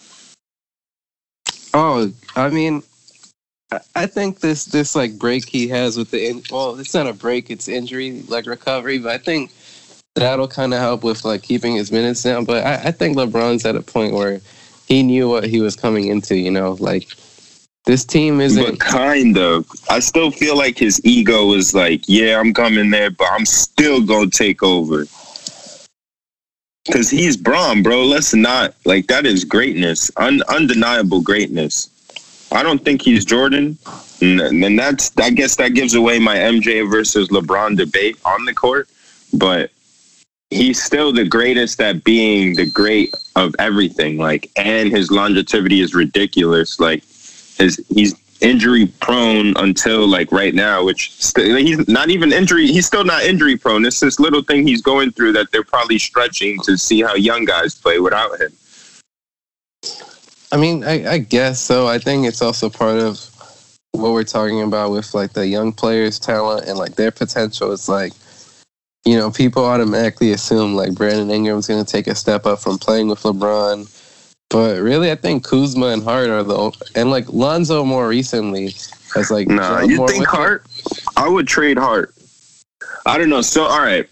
[1.73, 2.83] Oh, I mean,
[3.95, 7.13] I think this this like break he has with the in, well, it's not a
[7.13, 9.51] break, it's injury like recovery, but I think
[10.15, 12.45] that'll kind of help with like keeping his minutes down.
[12.45, 14.41] But I, I think LeBron's at a point where
[14.87, 16.35] he knew what he was coming into.
[16.35, 17.07] You know, like
[17.85, 18.63] this team isn't.
[18.63, 19.65] But kind of.
[19.89, 24.05] I still feel like his ego is like, yeah, I'm coming there, but I'm still
[24.05, 25.05] gonna take over.
[26.91, 28.03] Cause he's Bron, bro.
[28.03, 31.89] Let's not like that is greatness, Un- undeniable greatness.
[32.51, 33.77] I don't think he's Jordan,
[34.21, 38.53] and, and that's I guess that gives away my MJ versus LeBron debate on the
[38.53, 38.89] court.
[39.33, 39.71] But
[40.49, 44.17] he's still the greatest at being the great of everything.
[44.17, 46.81] Like, and his longevity is ridiculous.
[46.81, 47.03] Like,
[47.57, 48.13] his he's
[48.43, 52.67] injury prone until like right now, which st- he's not even injury.
[52.67, 53.85] He's still not injury prone.
[53.85, 57.45] It's this little thing he's going through that they're probably stretching to see how young
[57.45, 58.51] guys play without him.
[60.51, 61.87] I mean, I, I guess so.
[61.87, 63.19] I think it's also part of
[63.93, 67.71] what we're talking about with like the young players' talent and like their potential.
[67.71, 68.13] It's like
[69.05, 72.77] you know, people automatically assume like Brandon Ingram's going to take a step up from
[72.77, 73.89] playing with LeBron.
[74.53, 78.75] But really, I think Kuzma and Hart are the and like Lonzo more recently
[79.15, 79.47] has like.
[79.47, 80.63] Nah, you think Hart?
[81.17, 82.13] I would trade Hart.
[83.07, 83.41] I don't know.
[83.41, 84.07] So all right,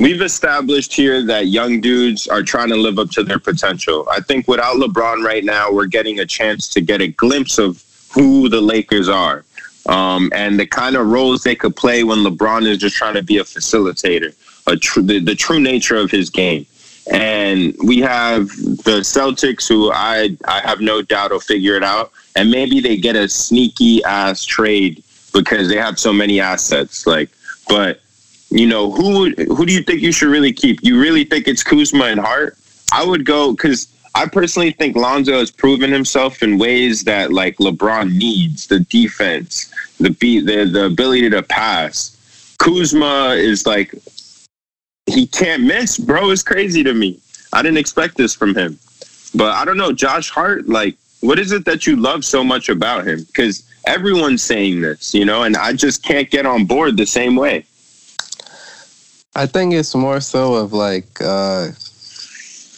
[0.00, 4.08] we've established here that young dudes are trying to live up to their potential.
[4.10, 7.84] I think without LeBron right now, we're getting a chance to get a glimpse of
[8.12, 9.44] who the Lakers are
[9.88, 13.22] um, and the kind of roles they could play when LeBron is just trying to
[13.22, 14.34] be a facilitator,
[14.66, 16.66] a tr- the, the true nature of his game.
[17.12, 22.10] And we have the Celtics, who I I have no doubt will figure it out,
[22.34, 25.02] and maybe they get a sneaky ass trade
[25.32, 27.06] because they have so many assets.
[27.06, 27.30] Like,
[27.68, 28.00] but
[28.50, 30.82] you know, who who do you think you should really keep?
[30.82, 32.56] You really think it's Kuzma and Hart?
[32.92, 37.58] I would go because I personally think Lonzo has proven himself in ways that like
[37.58, 42.16] LeBron needs the defense, the beat, the the ability to pass.
[42.58, 43.94] Kuzma is like
[45.06, 46.30] he can't miss, bro.
[46.30, 47.18] It's crazy to me.
[47.52, 48.78] I didn't expect this from him,
[49.34, 49.92] but I don't know.
[49.92, 53.24] Josh Hart, like, what is it that you love so much about him?
[53.24, 57.36] Because everyone's saying this, you know, and I just can't get on board the same
[57.36, 57.64] way.
[59.34, 61.20] I think it's more so of like.
[61.20, 61.68] uh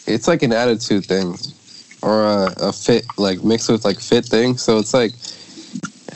[0.07, 1.37] it's like an attitude thing.
[2.03, 4.57] or a, a fit like mixed with like fit thing.
[4.57, 5.13] So it's like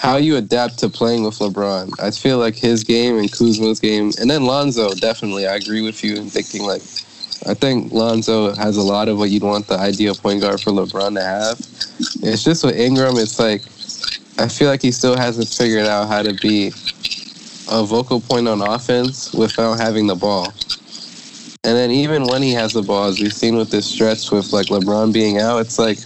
[0.03, 1.93] how you adapt to playing with LeBron.
[2.01, 5.47] I feel like his game and Kuzma's game, and then Lonzo definitely.
[5.47, 6.83] I agree with you in thinking like
[7.47, 10.73] I think Lonzo has a lot of what you'd want the ideal point guard for
[10.73, 11.57] LeBron to have.
[12.21, 13.63] It's just with Ingram, it's like
[14.41, 16.73] I feel like he still hasn't figured out how to be
[17.71, 20.53] a vocal point on offense without having the ball.
[21.63, 24.53] And then even when he has the ball, as we've seen with this stretch with
[24.53, 25.99] like LeBron being out, it's like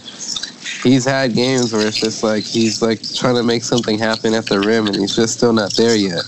[0.83, 4.45] he's had games where it's just like he's like trying to make something happen at
[4.45, 6.23] the rim and he's just still not there yet.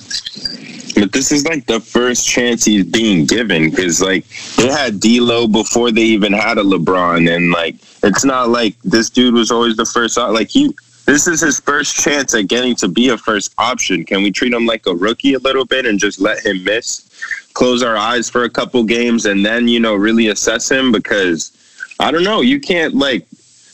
[0.95, 4.25] But this is like the first chance he's being given because like
[4.57, 9.09] they had D'Lo before they even had a LeBron, and like it's not like this
[9.09, 10.17] dude was always the first.
[10.17, 10.75] Like he,
[11.05, 14.03] this is his first chance at getting to be a first option.
[14.03, 17.09] Can we treat him like a rookie a little bit and just let him miss,
[17.53, 20.91] close our eyes for a couple games, and then you know really assess him?
[20.91, 21.55] Because
[21.99, 23.25] I don't know, you can't like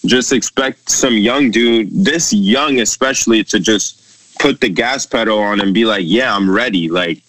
[0.06, 4.02] just expect some young dude, this young especially, to just
[4.40, 6.90] put the gas pedal on and be like, yeah, I'm ready.
[6.90, 7.22] Like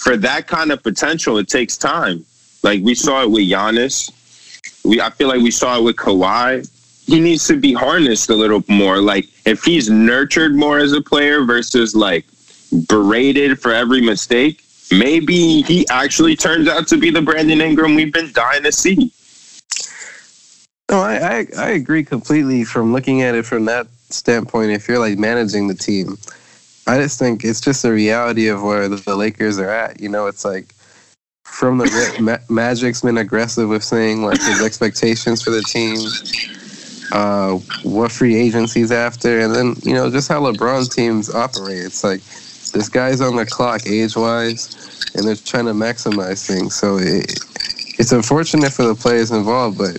[0.00, 2.24] for that kind of potential, it takes time.
[2.62, 4.10] Like we saw it with Giannis.
[4.84, 6.68] We I feel like we saw it with Kawhi.
[7.06, 8.98] He needs to be harnessed a little more.
[8.98, 12.24] Like if he's nurtured more as a player versus like
[12.86, 18.12] berated for every mistake, maybe he actually turns out to be the Brandon Ingram we've
[18.12, 19.12] been dying to see.
[20.92, 24.72] No, I, I, I agree completely from looking at it from that standpoint.
[24.72, 26.18] If you're like managing the team,
[26.86, 30.00] I just think it's just a reality of where the, the Lakers are at.
[30.00, 30.74] You know, it's like
[31.44, 35.98] from the Ma- Magic's been aggressive with saying like his expectations for the team,
[37.12, 37.52] uh,
[37.84, 41.84] what free agency's after, and then you know just how LeBron teams operate.
[41.84, 42.20] It's like
[42.72, 46.74] this guy's on the clock age wise, and they're trying to maximize things.
[46.74, 47.32] So it,
[47.98, 49.98] it's unfortunate for the players involved, but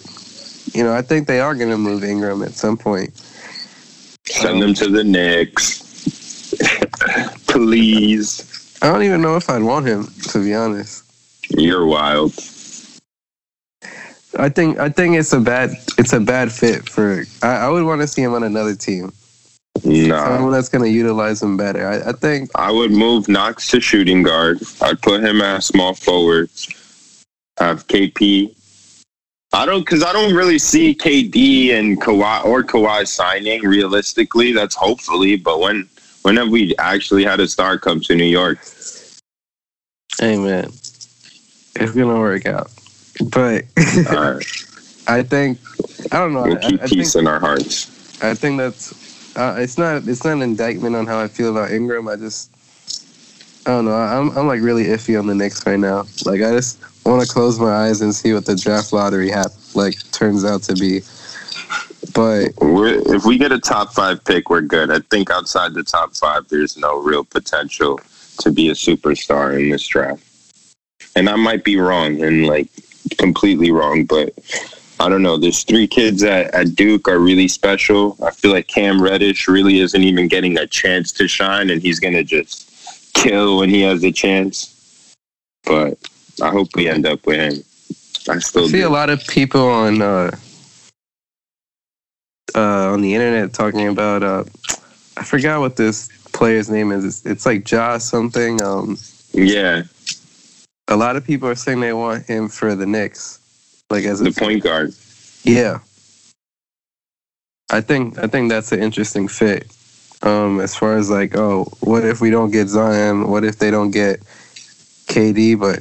[0.73, 3.15] you know I think they are going to move Ingram at some point.
[4.25, 5.83] Send them to the Knicks.
[7.47, 8.77] Please.
[8.81, 11.03] I don't even know if I'd want him, to be honest.
[11.49, 12.33] You're wild.
[14.37, 17.23] I think I think it's a bad it's a bad fit for.
[17.43, 19.13] I, I would want to see him on another team.
[19.83, 21.87] No, someone that's going to utilize him better.
[21.87, 24.61] I, I, think I would move Knox to shooting guard.
[24.81, 26.49] I'd put him as small forward.
[27.57, 28.55] Have KP.
[29.53, 34.51] I don't because I don't really see KD and Kawhi or Kawhi signing realistically.
[34.51, 35.87] That's hopefully, but when
[36.23, 38.57] when have we actually had a star come to New York?
[40.19, 40.65] Hey man,
[41.75, 42.71] it's gonna work out.
[43.29, 43.65] But
[45.07, 45.59] I think
[46.11, 46.43] I don't know.
[46.43, 48.23] We'll keep I, I peace think, in our hearts.
[48.23, 51.71] I think that's uh, it's not it's not an indictment on how I feel about
[51.71, 52.07] Ingram.
[52.07, 52.49] I just
[53.67, 53.93] I don't know.
[53.93, 56.05] I'm I'm like really iffy on the Knicks right now.
[56.25, 59.51] Like I just want to close my eyes and see what the draft lottery hap-
[59.75, 61.01] like turns out to be.
[62.13, 64.91] But we're, if we get a top five pick, we're good.
[64.91, 67.99] I think outside the top five, there's no real potential
[68.39, 70.23] to be a superstar in this draft.
[71.15, 72.69] And I might be wrong and like
[73.17, 74.33] completely wrong, but
[74.99, 75.37] I don't know.
[75.37, 78.17] There's three kids at, at Duke are really special.
[78.23, 81.99] I feel like Cam Reddish really isn't even getting a chance to shine, and he's
[81.99, 85.15] gonna just kill when he has a chance.
[85.65, 85.97] But
[86.41, 87.63] I hope we end up with him.
[88.33, 88.87] I still I see do.
[88.87, 90.35] a lot of people on uh,
[92.55, 94.43] uh, on the internet talking about uh,
[95.17, 97.05] I forgot what this player's name is.
[97.05, 98.61] It's, it's like Josh something.
[98.61, 98.97] Um,
[99.31, 99.83] yeah.
[100.87, 103.39] A lot of people are saying they want him for the Knicks,
[103.89, 104.93] like as the point guard.
[105.43, 105.79] Yeah.
[107.71, 109.71] I think I think that's an interesting fit.
[110.21, 113.29] Um, as far as like, oh, what if we don't get Zion?
[113.29, 114.19] What if they don't get
[115.07, 115.59] KD?
[115.59, 115.79] But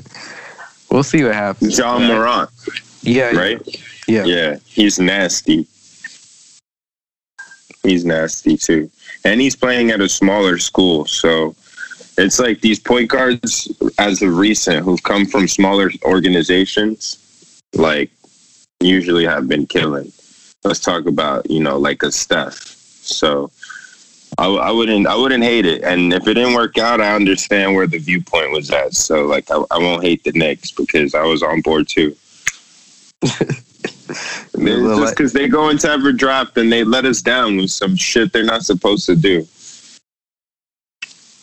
[0.92, 1.78] we'll see what happens.
[1.78, 2.50] Ja Morant.
[3.02, 3.30] Yeah.
[3.30, 3.60] Right.
[4.06, 4.24] Yeah.
[4.24, 4.56] Yeah.
[4.66, 5.66] He's nasty.
[7.82, 8.90] He's nasty too.
[9.24, 11.06] And he's playing at a smaller school.
[11.06, 11.56] So
[12.18, 17.18] it's like these point guards, as of recent, who've come from smaller organizations,
[17.74, 18.10] like
[18.80, 20.12] usually have been killing.
[20.64, 22.54] Let's talk about, you know, like a Steph.
[22.54, 23.50] So
[24.38, 25.82] I, I wouldn't, I wouldn't hate it.
[25.82, 28.94] And if it didn't work out, I understand where the viewpoint was at.
[28.94, 32.16] So like, I, I won't hate the Knicks because I was on board too.
[34.98, 38.32] just because they go into every draft and they let us down with some shit
[38.32, 39.46] they're not supposed to do.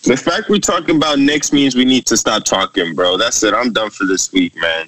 [0.04, 3.18] The fact we're talking about Knicks means we need to stop talking, bro.
[3.18, 3.54] That's it.
[3.54, 4.88] I'm done for this week, man.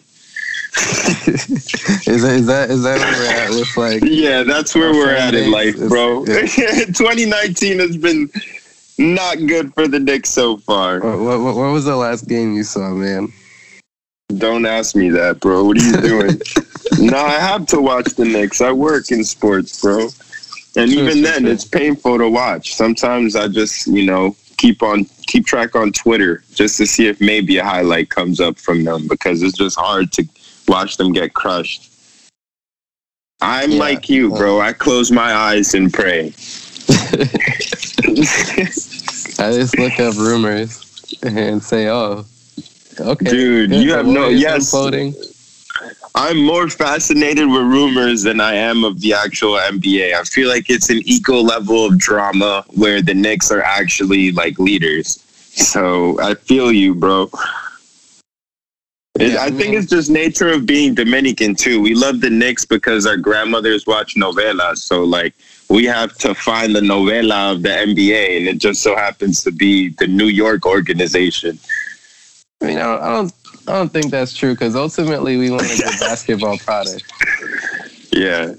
[0.73, 4.03] Is that is that is that where we're at with like?
[4.05, 6.25] Yeah, that's where we're at in life, bro.
[6.25, 6.45] Yeah.
[6.47, 8.29] 2019 has been
[8.97, 10.99] not good for the Knicks so far.
[11.01, 13.33] What, what, what was the last game you saw, man?
[14.37, 15.65] Don't ask me that, bro.
[15.65, 16.41] What are you doing?
[16.99, 18.61] no, I have to watch the Knicks.
[18.61, 20.07] I work in sports, bro.
[20.77, 22.75] And even then, it's painful to watch.
[22.75, 27.19] Sometimes I just, you know, keep on keep track on Twitter just to see if
[27.19, 30.23] maybe a highlight comes up from them because it's just hard to
[30.71, 31.91] watch them get crushed.
[33.41, 33.79] I'm yeah.
[33.79, 34.61] like you, bro.
[34.61, 36.27] I close my eyes and pray.
[39.37, 40.71] I just look up rumors
[41.23, 42.25] and say, "Oh,
[42.99, 44.73] okay, dude, you have no yes."
[46.13, 50.13] I'm more fascinated with rumors than I am of the actual NBA.
[50.13, 54.59] I feel like it's an equal level of drama where the Knicks are actually like
[54.59, 55.23] leaders.
[55.53, 57.29] So I feel you, bro.
[59.21, 61.81] Yeah, I, I think it's just nature of being Dominican too.
[61.81, 64.77] We love the Knicks because our grandmothers watch novelas.
[64.77, 65.33] So like
[65.69, 69.51] we have to find the novela of the NBA, and it just so happens to
[69.51, 71.59] be the New York organization.
[72.61, 73.33] I mean, I don't,
[73.67, 77.11] I don't think that's true because ultimately we want a good basketball product.
[78.11, 78.55] Yeah.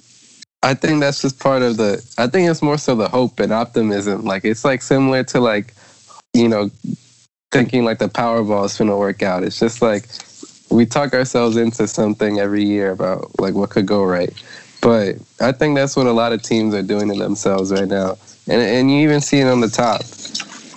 [0.64, 2.04] I think that's just part of the.
[2.18, 4.24] I think it's more so the hope and optimism.
[4.24, 5.74] Like it's like similar to like,
[6.34, 6.70] you know,
[7.50, 9.42] thinking like the Powerball is gonna work out.
[9.42, 10.06] It's just like
[10.72, 14.32] we talk ourselves into something every year about like what could go right.
[14.80, 18.16] But I think that's what a lot of teams are doing to themselves right now,
[18.48, 20.02] and and you even see it on the top.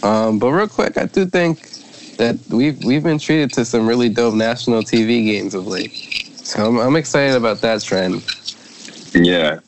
[0.03, 1.69] Um, but real quick, I do think
[2.17, 5.91] that we've we've been treated to some really dope national TV games of late.
[6.43, 8.23] So I'm, I'm excited about that trend.
[9.15, 9.59] Yeah.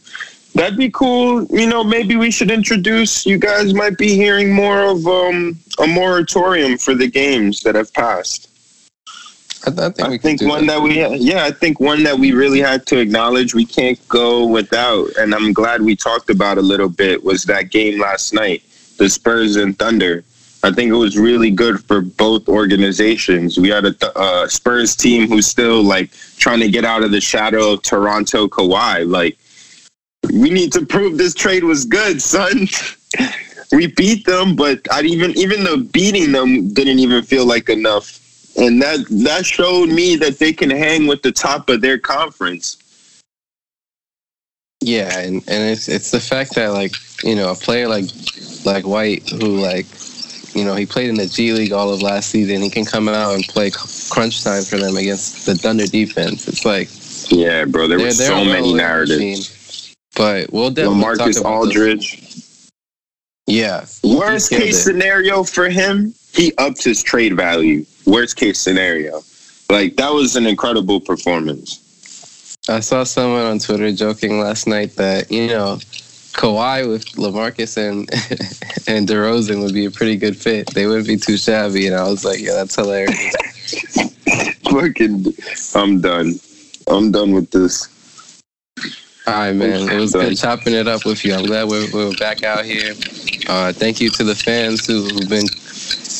[0.53, 1.43] That'd be cool.
[1.45, 3.25] You know, maybe we should introduce.
[3.25, 7.93] You guys might be hearing more of um, a moratorium for the games that have
[7.93, 8.49] passed.
[9.67, 10.79] I, I think, I think one that.
[10.79, 14.45] that we, yeah, I think one that we really had to acknowledge we can't go
[14.45, 18.63] without, and I'm glad we talked about a little bit was that game last night,
[18.97, 20.23] the Spurs and Thunder.
[20.63, 23.57] I think it was really good for both organizations.
[23.57, 27.21] We had a uh, Spurs team who's still like trying to get out of the
[27.21, 29.09] shadow of Toronto Kawhi.
[29.09, 29.37] Like,
[30.33, 32.67] we need to prove this trade was good, son.
[33.71, 38.19] we beat them, but I even even though beating them didn't even feel like enough,
[38.57, 42.77] and that that showed me that they can hang with the top of their conference.
[44.81, 46.93] Yeah, and, and it's it's the fact that like
[47.23, 48.05] you know a player like
[48.65, 49.85] like White who like
[50.57, 52.61] you know, he played in the G League all of last season.
[52.61, 53.69] He can come out and play
[54.09, 56.47] crunch time for them against the Thunder defense.
[56.47, 56.89] It's like,
[57.29, 59.19] yeah, bro, there were so many narratives.
[59.19, 59.95] Machine.
[60.15, 62.21] But we'll definitely LaMarcus talk about Aldridge.
[62.21, 62.71] Those.
[63.45, 63.85] Yeah.
[64.03, 64.81] Worst case it.
[64.81, 67.83] scenario for him, he upped his trade value.
[68.05, 69.23] Worst case scenario.
[69.69, 71.83] Like that was an incredible performance.
[72.69, 75.77] I saw someone on Twitter joking last night that, you know,
[76.33, 78.09] Kawhi with LaMarcus and
[78.87, 80.73] and DeRozan would be a pretty good fit.
[80.73, 83.35] They wouldn't be too shabby, and I was like, yeah, that's hilarious.
[84.69, 85.33] Fucking,
[85.73, 86.33] I'm done.
[86.87, 87.89] I'm done with this.
[89.25, 89.89] All right, man.
[89.89, 91.33] It was good chopping it up with you.
[91.33, 92.93] I'm glad we're, we're back out here.
[93.49, 95.47] Uh, thank you to the fans who, who've been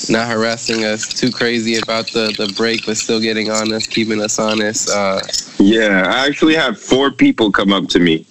[0.09, 4.21] not harassing us too crazy about the, the break, but still getting on us, keeping
[4.21, 4.89] us honest.
[4.89, 5.21] Uh,
[5.59, 8.25] yeah, I actually had four people come up to me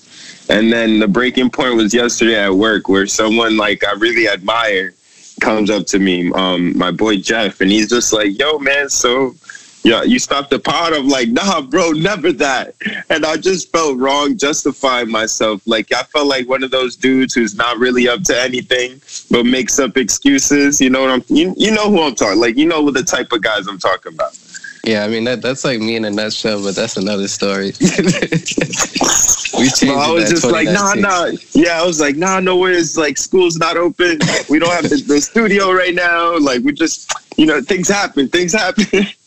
[0.49, 4.95] and then the breaking point was yesterday at work where someone like I really admire
[5.41, 9.35] comes up to me, um, my boy Jeff, and he's just like, yo, man, so
[9.87, 10.93] yeah, you stopped the pod.
[10.95, 12.75] I'm like, nah, bro, never that.
[13.09, 15.63] And I just felt wrong justifying myself.
[15.65, 19.45] Like I felt like one of those dudes who's not really up to anything, but
[19.45, 20.81] makes up excuses.
[20.81, 23.05] You know what I'm you, you know who I'm talking like you know what the
[23.05, 24.37] type of guys I'm talking about.
[24.83, 27.67] Yeah, I mean that that's like me in a nutshell, but that's another story.
[27.81, 29.85] we changed.
[29.85, 31.31] I was just like, nah, nah.
[31.53, 32.97] Yeah, I was like, nah, no worries.
[32.97, 34.19] Like, school's not open.
[34.49, 36.39] We don't have the, the studio right now.
[36.39, 38.29] Like, we just, you know, things happen.
[38.29, 39.07] Things happen.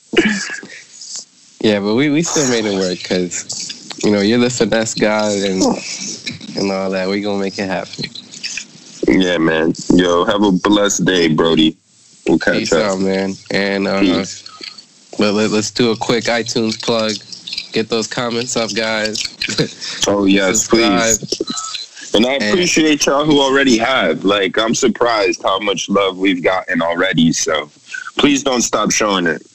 [1.62, 5.32] yeah, but we, we still made it work because, you know, you're the finesse guy
[5.32, 5.64] and
[6.58, 7.08] and all that.
[7.08, 8.06] We're gonna make it happen.
[9.08, 9.74] Yeah, man.
[9.94, 11.76] Yo, have a blessed day, Brody.
[12.28, 12.94] We'll catch Peace up.
[12.94, 13.34] out, man.
[13.52, 14.02] And uh,
[15.20, 17.14] let, let, let's do a quick iTunes plug.
[17.74, 19.24] Get those comments up, guys.
[20.08, 21.42] oh yes, please.
[22.14, 24.26] And I appreciate y'all who already have.
[24.26, 27.32] Like, I'm surprised how much love we've gotten already.
[27.32, 27.70] So,
[28.18, 29.46] please don't stop showing it.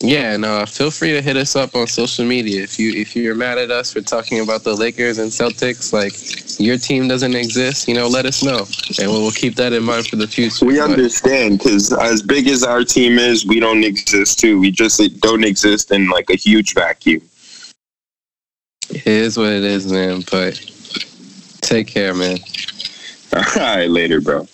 [0.00, 3.16] Yeah, and uh, feel free to hit us up on social media if you if
[3.16, 7.34] you're mad at us for talking about the Lakers and Celtics, like your team doesn't
[7.34, 7.88] exist.
[7.88, 8.66] You know, let us know,
[9.00, 10.66] and we'll, we'll keep that in mind for the future.
[10.66, 14.60] We understand because as big as our team is, we don't exist too.
[14.60, 17.22] We just don't exist in like a huge vacuum.
[18.90, 20.22] It is what it is, man.
[20.30, 20.60] But
[21.62, 22.36] take care, man.
[23.32, 24.46] All right, later, bro.